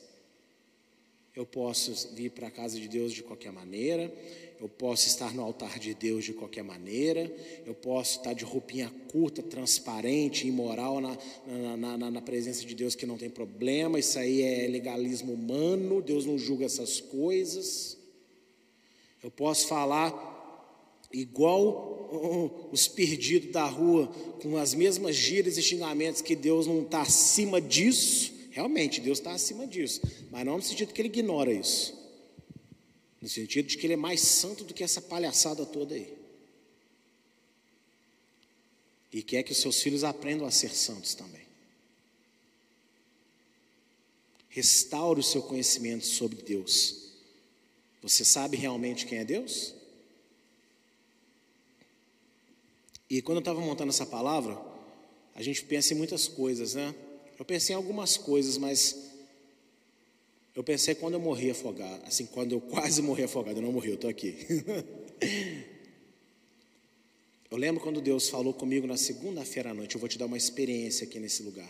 [1.35, 4.13] Eu posso vir para a casa de Deus de qualquer maneira,
[4.59, 7.29] eu posso estar no altar de Deus de qualquer maneira,
[7.65, 12.95] eu posso estar de roupinha curta, transparente, imoral na, na, na, na, presença de Deus
[12.95, 17.97] que não tem problema, isso aí é legalismo humano, Deus não julga essas coisas.
[19.21, 20.33] Eu posso falar
[21.11, 24.07] igual os perdidos da rua,
[24.41, 28.34] com as mesmas gírias e xingamentos, que Deus não está acima disso.
[28.55, 29.99] Realmente, Deus está acima disso,
[30.31, 31.93] mas não no sentido que ele ignora isso,
[33.21, 36.17] no sentido de que ele é mais santo do que essa palhaçada toda aí.
[39.11, 41.45] E quer que os seus filhos aprendam a ser santos também.
[44.47, 47.09] Restaure o seu conhecimento sobre Deus.
[48.01, 49.75] Você sabe realmente quem é Deus?
[53.09, 54.57] E quando eu estava montando essa palavra,
[55.33, 56.95] a gente pensa em muitas coisas, né?
[57.37, 59.13] Eu pensei em algumas coisas, mas
[60.55, 63.89] eu pensei quando eu morri afogado, assim, quando eu quase morri afogado, eu não morri,
[63.89, 64.37] eu estou aqui.
[67.51, 70.37] eu lembro quando Deus falou comigo na segunda-feira à noite, eu vou te dar uma
[70.37, 71.69] experiência aqui nesse lugar.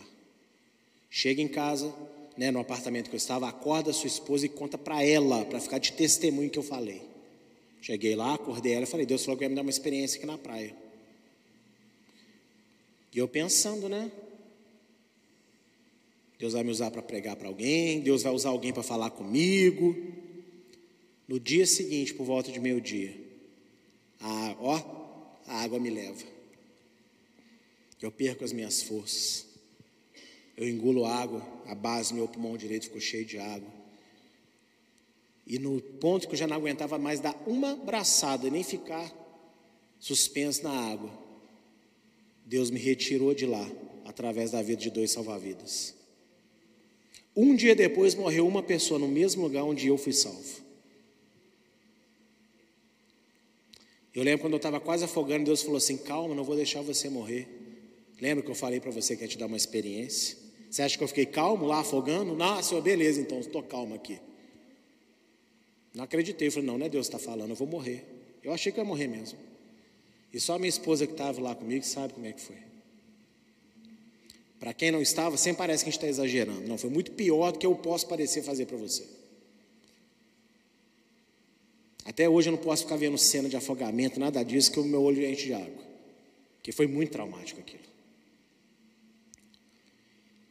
[1.10, 1.92] Chega em casa,
[2.36, 5.78] né, no apartamento que eu estava, acorda sua esposa e conta para ela, para ficar
[5.78, 7.02] de testemunho que eu falei.
[7.82, 10.26] Cheguei lá, acordei ela e falei, Deus falou que ia me dar uma experiência aqui
[10.26, 10.72] na praia.
[13.12, 14.12] E eu pensando, né?
[16.38, 19.96] Deus vai me usar para pregar para alguém, Deus vai usar alguém para falar comigo.
[21.26, 23.18] No dia seguinte, por volta de meio-dia,
[24.20, 24.76] a, ó,
[25.46, 26.22] a água me leva.
[28.00, 29.46] Eu perco as minhas forças.
[30.56, 33.68] Eu engulo água, a base do meu pulmão direito ficou cheio de água.
[35.46, 39.12] E no ponto que eu já não aguentava mais dar uma braçada, nem ficar
[39.98, 41.10] suspenso na água,
[42.44, 43.68] Deus me retirou de lá,
[44.04, 45.95] através da vida de dois salva-vidas.
[47.36, 50.64] Um dia depois morreu uma pessoa no mesmo lugar onde eu fui salvo.
[54.14, 57.10] Eu lembro quando eu estava quase afogando, Deus falou assim: calma, não vou deixar você
[57.10, 57.46] morrer.
[58.18, 60.38] Lembra que eu falei para você que ia te dar uma experiência?
[60.70, 62.34] Você acha que eu fiquei calmo lá, afogando?
[62.34, 64.18] Não, senhor, beleza, então, estou calmo aqui.
[65.94, 68.04] Não acreditei, eu falei: não, não é Deus que está falando, eu vou morrer.
[68.42, 69.38] Eu achei que eu ia morrer mesmo.
[70.32, 72.65] E só minha esposa que estava lá comigo sabe como é que foi.
[74.58, 76.66] Para quem não estava, sempre parece que a gente está exagerando.
[76.66, 79.04] Não, foi muito pior do que eu posso parecer fazer para você.
[82.04, 85.02] Até hoje eu não posso ficar vendo cena de afogamento, nada disso, que o meu
[85.02, 85.84] olho enche de água.
[86.62, 87.82] Que foi muito traumático aquilo.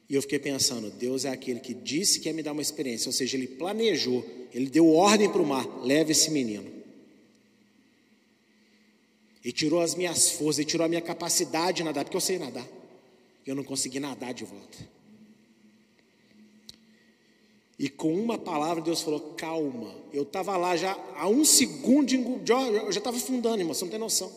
[0.07, 3.09] E eu fiquei pensando, Deus é aquele que disse que ia me dar uma experiência,
[3.09, 4.23] ou seja, ele planejou,
[4.53, 6.71] ele deu ordem para o mar, leve esse menino.
[9.43, 12.37] E tirou as minhas forças, e tirou a minha capacidade de nadar, porque eu sei
[12.37, 12.67] nadar.
[13.45, 14.77] E eu não consegui nadar de volta.
[17.77, 19.93] E com uma palavra Deus falou: calma.
[20.11, 23.91] Eu estava lá já há um segundo, de, eu já estava afundando, irmão, você não
[23.91, 24.31] tem noção.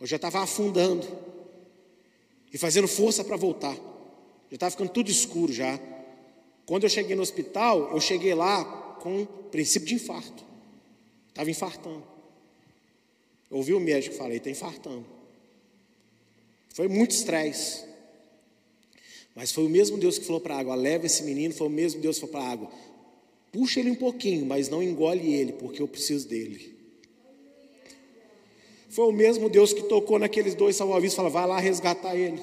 [0.00, 1.06] Eu já estava afundando
[2.52, 3.74] e fazendo força para voltar.
[3.74, 5.78] Já estava ficando tudo escuro já.
[6.64, 8.64] Quando eu cheguei no hospital, eu cheguei lá
[9.00, 10.44] com princípio de infarto.
[11.28, 12.04] Estava infartando.
[13.50, 15.06] Eu ouvi o médico falei, está infartando.
[16.68, 17.87] Foi muito estresse.
[19.38, 21.54] Mas foi o mesmo Deus que falou para a água: leva esse menino.
[21.54, 22.70] Foi o mesmo Deus que falou para a água:
[23.52, 26.76] puxa ele um pouquinho, mas não engole ele, porque eu preciso dele.
[28.88, 32.42] Foi o mesmo Deus que tocou naqueles dois salva-vidas e falou: vai lá resgatar ele.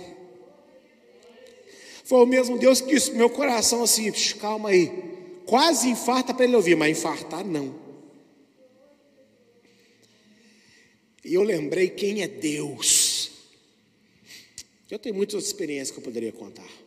[2.06, 4.10] Foi o mesmo Deus que disse meu coração assim:
[4.40, 4.90] calma aí,
[5.46, 7.76] quase infarta para ele ouvir, mas infartar não.
[11.26, 13.32] E eu lembrei quem é Deus.
[14.90, 16.85] Eu tenho muitas experiências que eu poderia contar.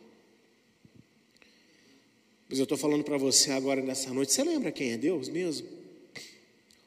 [2.49, 5.67] Mas eu estou falando para você agora nessa noite, você lembra quem é Deus mesmo?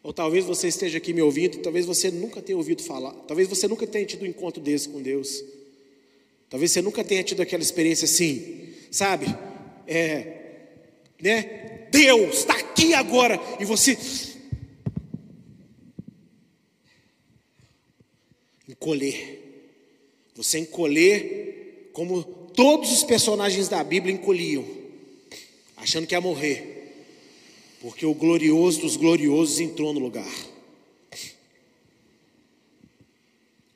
[0.03, 3.69] Ou talvez você esteja aqui me ouvindo, talvez você nunca tenha ouvido falar, talvez você
[3.69, 5.45] nunca tenha tido um encontro desse com Deus.
[6.51, 9.27] Talvez você nunca tenha tido aquela experiência assim, sabe?
[9.87, 10.41] É,
[11.23, 11.87] né?
[11.93, 13.97] Deus está aqui agora e você
[18.69, 19.39] encolher.
[20.35, 24.82] Você encolher como todos os personagens da Bíblia encolhiam
[25.83, 26.95] achando que ia morrer,
[27.81, 30.33] porque o glorioso dos gloriosos entrou no lugar.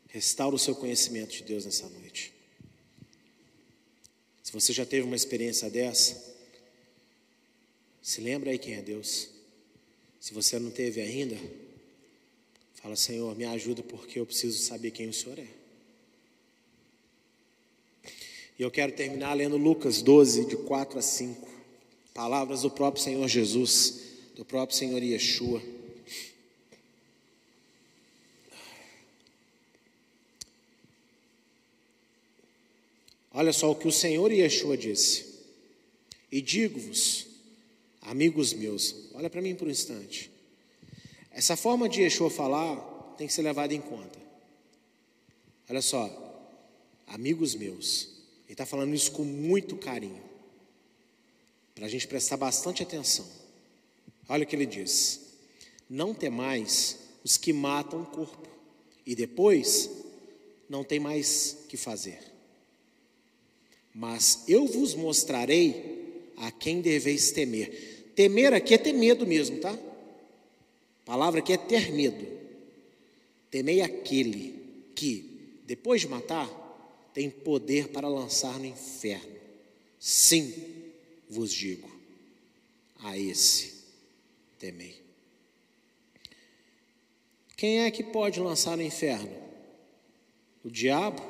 [0.08, 2.32] Restaura o seu conhecimento de Deus nessa noite.
[4.40, 6.34] Se você já teve uma experiência dessa,
[8.00, 9.28] se lembra aí quem é Deus.
[10.20, 11.36] Se você não teve ainda,
[12.74, 15.48] fala: Senhor, me ajuda porque eu preciso saber quem o Senhor é.
[18.56, 21.55] E eu quero terminar lendo Lucas 12, de 4 a 5.
[22.16, 24.00] Palavras do próprio Senhor Jesus,
[24.34, 25.62] do próprio Senhor Yeshua.
[33.30, 35.26] Olha só o que o Senhor Yeshua disse.
[36.32, 37.26] E digo-vos,
[38.00, 40.30] amigos meus, olha para mim por um instante.
[41.30, 42.76] Essa forma de Yeshua falar
[43.18, 44.18] tem que ser levada em conta.
[45.68, 46.08] Olha só,
[47.08, 48.08] amigos meus,
[48.46, 50.25] ele está falando isso com muito carinho
[51.76, 53.26] para a gente prestar bastante atenção.
[54.28, 55.20] Olha o que ele diz:
[55.88, 58.48] Não temais os que matam o corpo,
[59.06, 59.90] e depois
[60.68, 62.18] não tem mais que fazer.
[63.94, 68.12] Mas eu vos mostrarei a quem deveis temer.
[68.14, 69.72] Temer aqui é ter medo mesmo, tá?
[69.72, 72.26] A palavra aqui é ter medo.
[73.50, 74.54] Temei aquele
[74.94, 76.48] que, depois de matar,
[77.14, 79.36] tem poder para lançar no inferno.
[79.98, 80.52] Sim,
[81.28, 81.90] vos digo,
[83.00, 83.84] a esse
[84.58, 85.02] temei.
[87.56, 89.34] Quem é que pode lançar no inferno?
[90.62, 91.22] O diabo?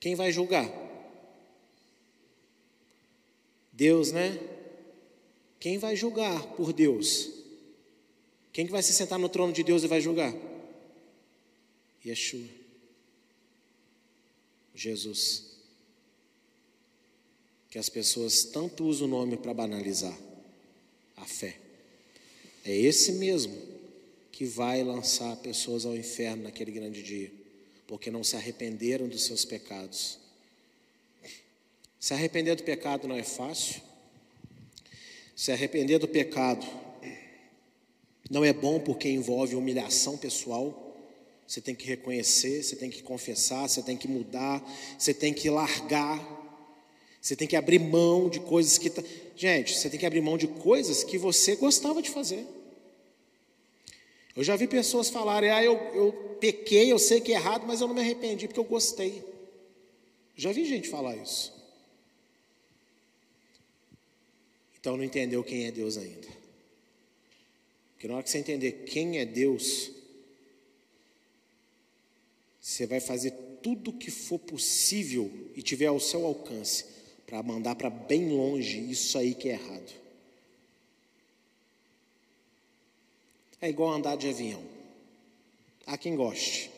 [0.00, 0.70] Quem vai julgar?
[3.72, 4.38] Deus, né?
[5.60, 7.30] Quem vai julgar por Deus?
[8.52, 10.34] Quem que vai se sentar no trono de Deus e vai julgar?
[12.04, 12.48] Yeshua.
[14.74, 15.47] Jesus
[17.70, 20.16] que as pessoas tanto usam o nome para banalizar
[21.16, 21.56] a fé.
[22.64, 23.56] É esse mesmo
[24.32, 27.32] que vai lançar pessoas ao inferno naquele grande dia,
[27.86, 30.18] porque não se arrependeram dos seus pecados,
[32.00, 33.82] Se arrepender do pecado não é fácil.
[35.34, 36.64] Se arrepender do pecado
[38.30, 40.84] não é bom porque envolve humilhação pessoal.
[41.46, 44.62] Você tem que reconhecer, você tem que confessar, você tem que mudar,
[44.98, 46.37] você tem que largar,
[47.20, 48.88] você tem que abrir mão de coisas que.
[48.88, 49.02] Tá...
[49.36, 52.46] Gente, você tem que abrir mão de coisas que você gostava de fazer.
[54.36, 57.80] Eu já vi pessoas falarem: ah, eu, eu pequei, eu sei que é errado, mas
[57.80, 59.24] eu não me arrependi porque eu gostei.
[60.36, 61.52] Já vi gente falar isso.
[64.78, 66.28] Então não entendeu quem é Deus ainda.
[67.94, 69.90] Porque na hora que você entender quem é Deus,
[72.60, 76.97] você vai fazer tudo o que for possível e tiver ao seu alcance
[77.28, 79.92] para mandar para bem longe isso aí que é errado.
[83.60, 84.64] É igual andar de avião.
[85.86, 86.70] Há quem goste.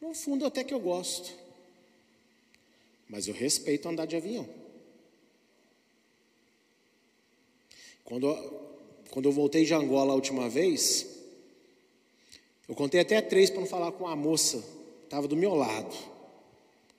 [0.00, 1.30] No fundo, até que eu gosto.
[3.10, 4.48] Mas eu respeito andar de avião.
[8.04, 8.34] Quando,
[9.10, 11.06] quando eu voltei de Angola a última vez,
[12.66, 14.64] eu contei até três para não falar com a moça,
[15.04, 15.94] estava do meu lado.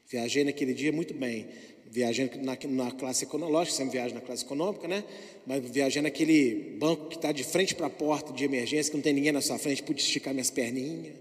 [0.07, 1.49] Viajei naquele dia muito bem.
[1.95, 5.01] Viajando na, na classe econômica, sempre viajo na classe econômica, né?
[5.47, 9.01] Mas viajando naquele banco que está de frente para a porta de emergência, que não
[9.01, 11.15] tem ninguém na sua frente, pude esticar minhas perninhas.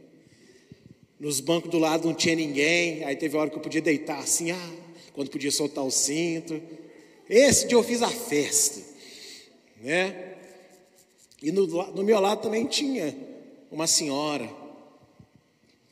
[1.21, 3.05] Nos bancos do lado não tinha ninguém.
[3.05, 4.73] Aí teve hora que eu podia deitar assim, ah,
[5.13, 6.61] quando podia soltar o cinto.
[7.31, 8.83] Esse dia eu fiz a festa,
[9.81, 10.35] né?
[11.41, 13.17] E no, no meu lado também tinha
[13.71, 14.51] uma senhora,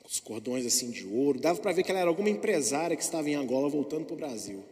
[0.05, 1.39] os cordões assim de ouro.
[1.39, 4.17] Dava para ver que ela era alguma empresária que estava em Angola voltando para o
[4.17, 4.72] Brasil.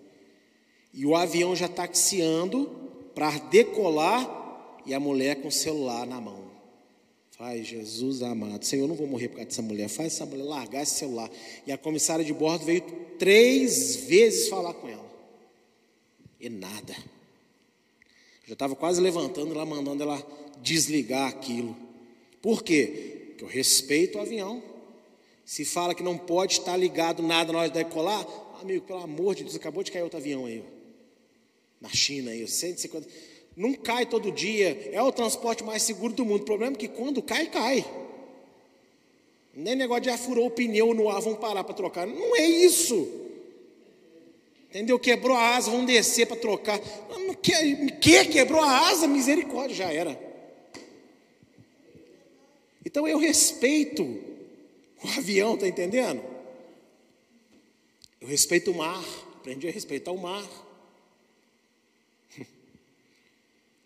[0.92, 2.70] E o avião já taxiando
[3.14, 4.38] para decolar
[4.84, 6.50] e a mulher com o celular na mão.
[7.30, 9.88] Faz, Jesus amado, Senhor, eu não vou morrer por causa dessa mulher.
[9.88, 11.30] Faz essa mulher largar esse celular.
[11.66, 12.82] E a comissária de bordo veio
[13.18, 15.10] três vezes falar com ela.
[16.38, 16.94] E nada.
[18.46, 20.22] Já estava quase levantando lá, mandando ela
[20.60, 21.76] desligar aquilo.
[22.42, 23.28] Por quê?
[23.28, 24.62] Porque eu respeito o avião.
[25.44, 28.26] Se fala que não pode estar ligado nada na hora de decolar,
[28.60, 30.62] amigo, pelo amor de Deus, acabou de cair outro avião aí.
[31.80, 33.08] Na China aí, 150.
[33.56, 36.42] Não cai todo dia, é o transporte mais seguro do mundo.
[36.42, 37.84] O problema é que quando cai, cai.
[39.54, 42.06] Nem negócio de ah, furou o pneu no ar, vão parar para trocar.
[42.06, 43.08] Não é isso.
[44.68, 44.98] Entendeu?
[44.98, 46.80] Quebrou a asa, vão descer para trocar.
[47.10, 49.08] Não, que, que quebrou a asa?
[49.08, 50.18] Misericórdia, já era.
[52.86, 54.02] Então eu respeito
[55.02, 56.22] o avião, está entendendo?
[58.20, 59.04] Eu respeito o mar,
[59.36, 60.48] aprendi a respeitar o mar.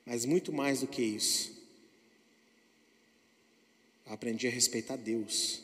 [0.04, 1.52] Mas muito mais do que isso,
[4.06, 5.62] aprendi a respeitar Deus.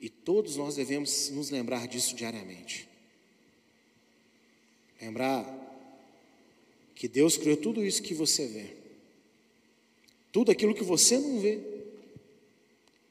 [0.00, 2.88] E todos nós devemos nos lembrar disso diariamente.
[5.00, 5.44] Lembrar
[6.94, 8.76] que Deus criou tudo isso que você vê.
[10.32, 11.60] Tudo aquilo que você não vê.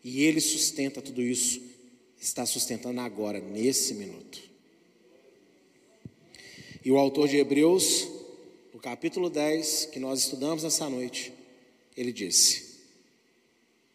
[0.04, 1.62] E Ele sustenta tudo isso,
[2.20, 4.49] está sustentando agora, nesse minuto.
[6.84, 8.08] E o autor de Hebreus,
[8.74, 11.34] no capítulo 10, que nós estudamos nessa noite,
[11.96, 12.80] ele disse: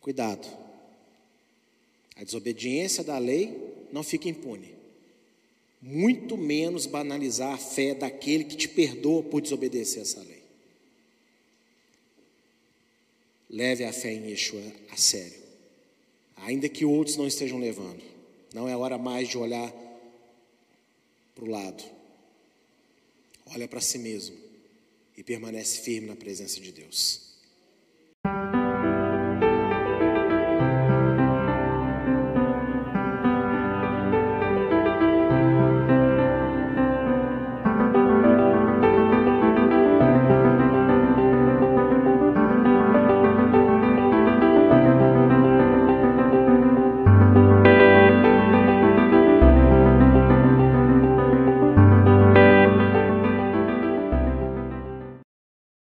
[0.01, 0.47] Cuidado,
[2.17, 3.57] a desobediência da lei
[3.93, 4.75] não fica impune,
[5.81, 10.43] muito menos banalizar a fé daquele que te perdoa por desobedecer essa lei.
[13.49, 15.45] Leve a fé em Yeshua a sério
[16.45, 18.03] ainda que outros não estejam levando.
[18.53, 19.73] Não é hora mais de olhar
[21.35, 21.83] para o lado
[23.47, 24.37] olha para si mesmo
[25.17, 27.35] e permanece firme na presença de Deus.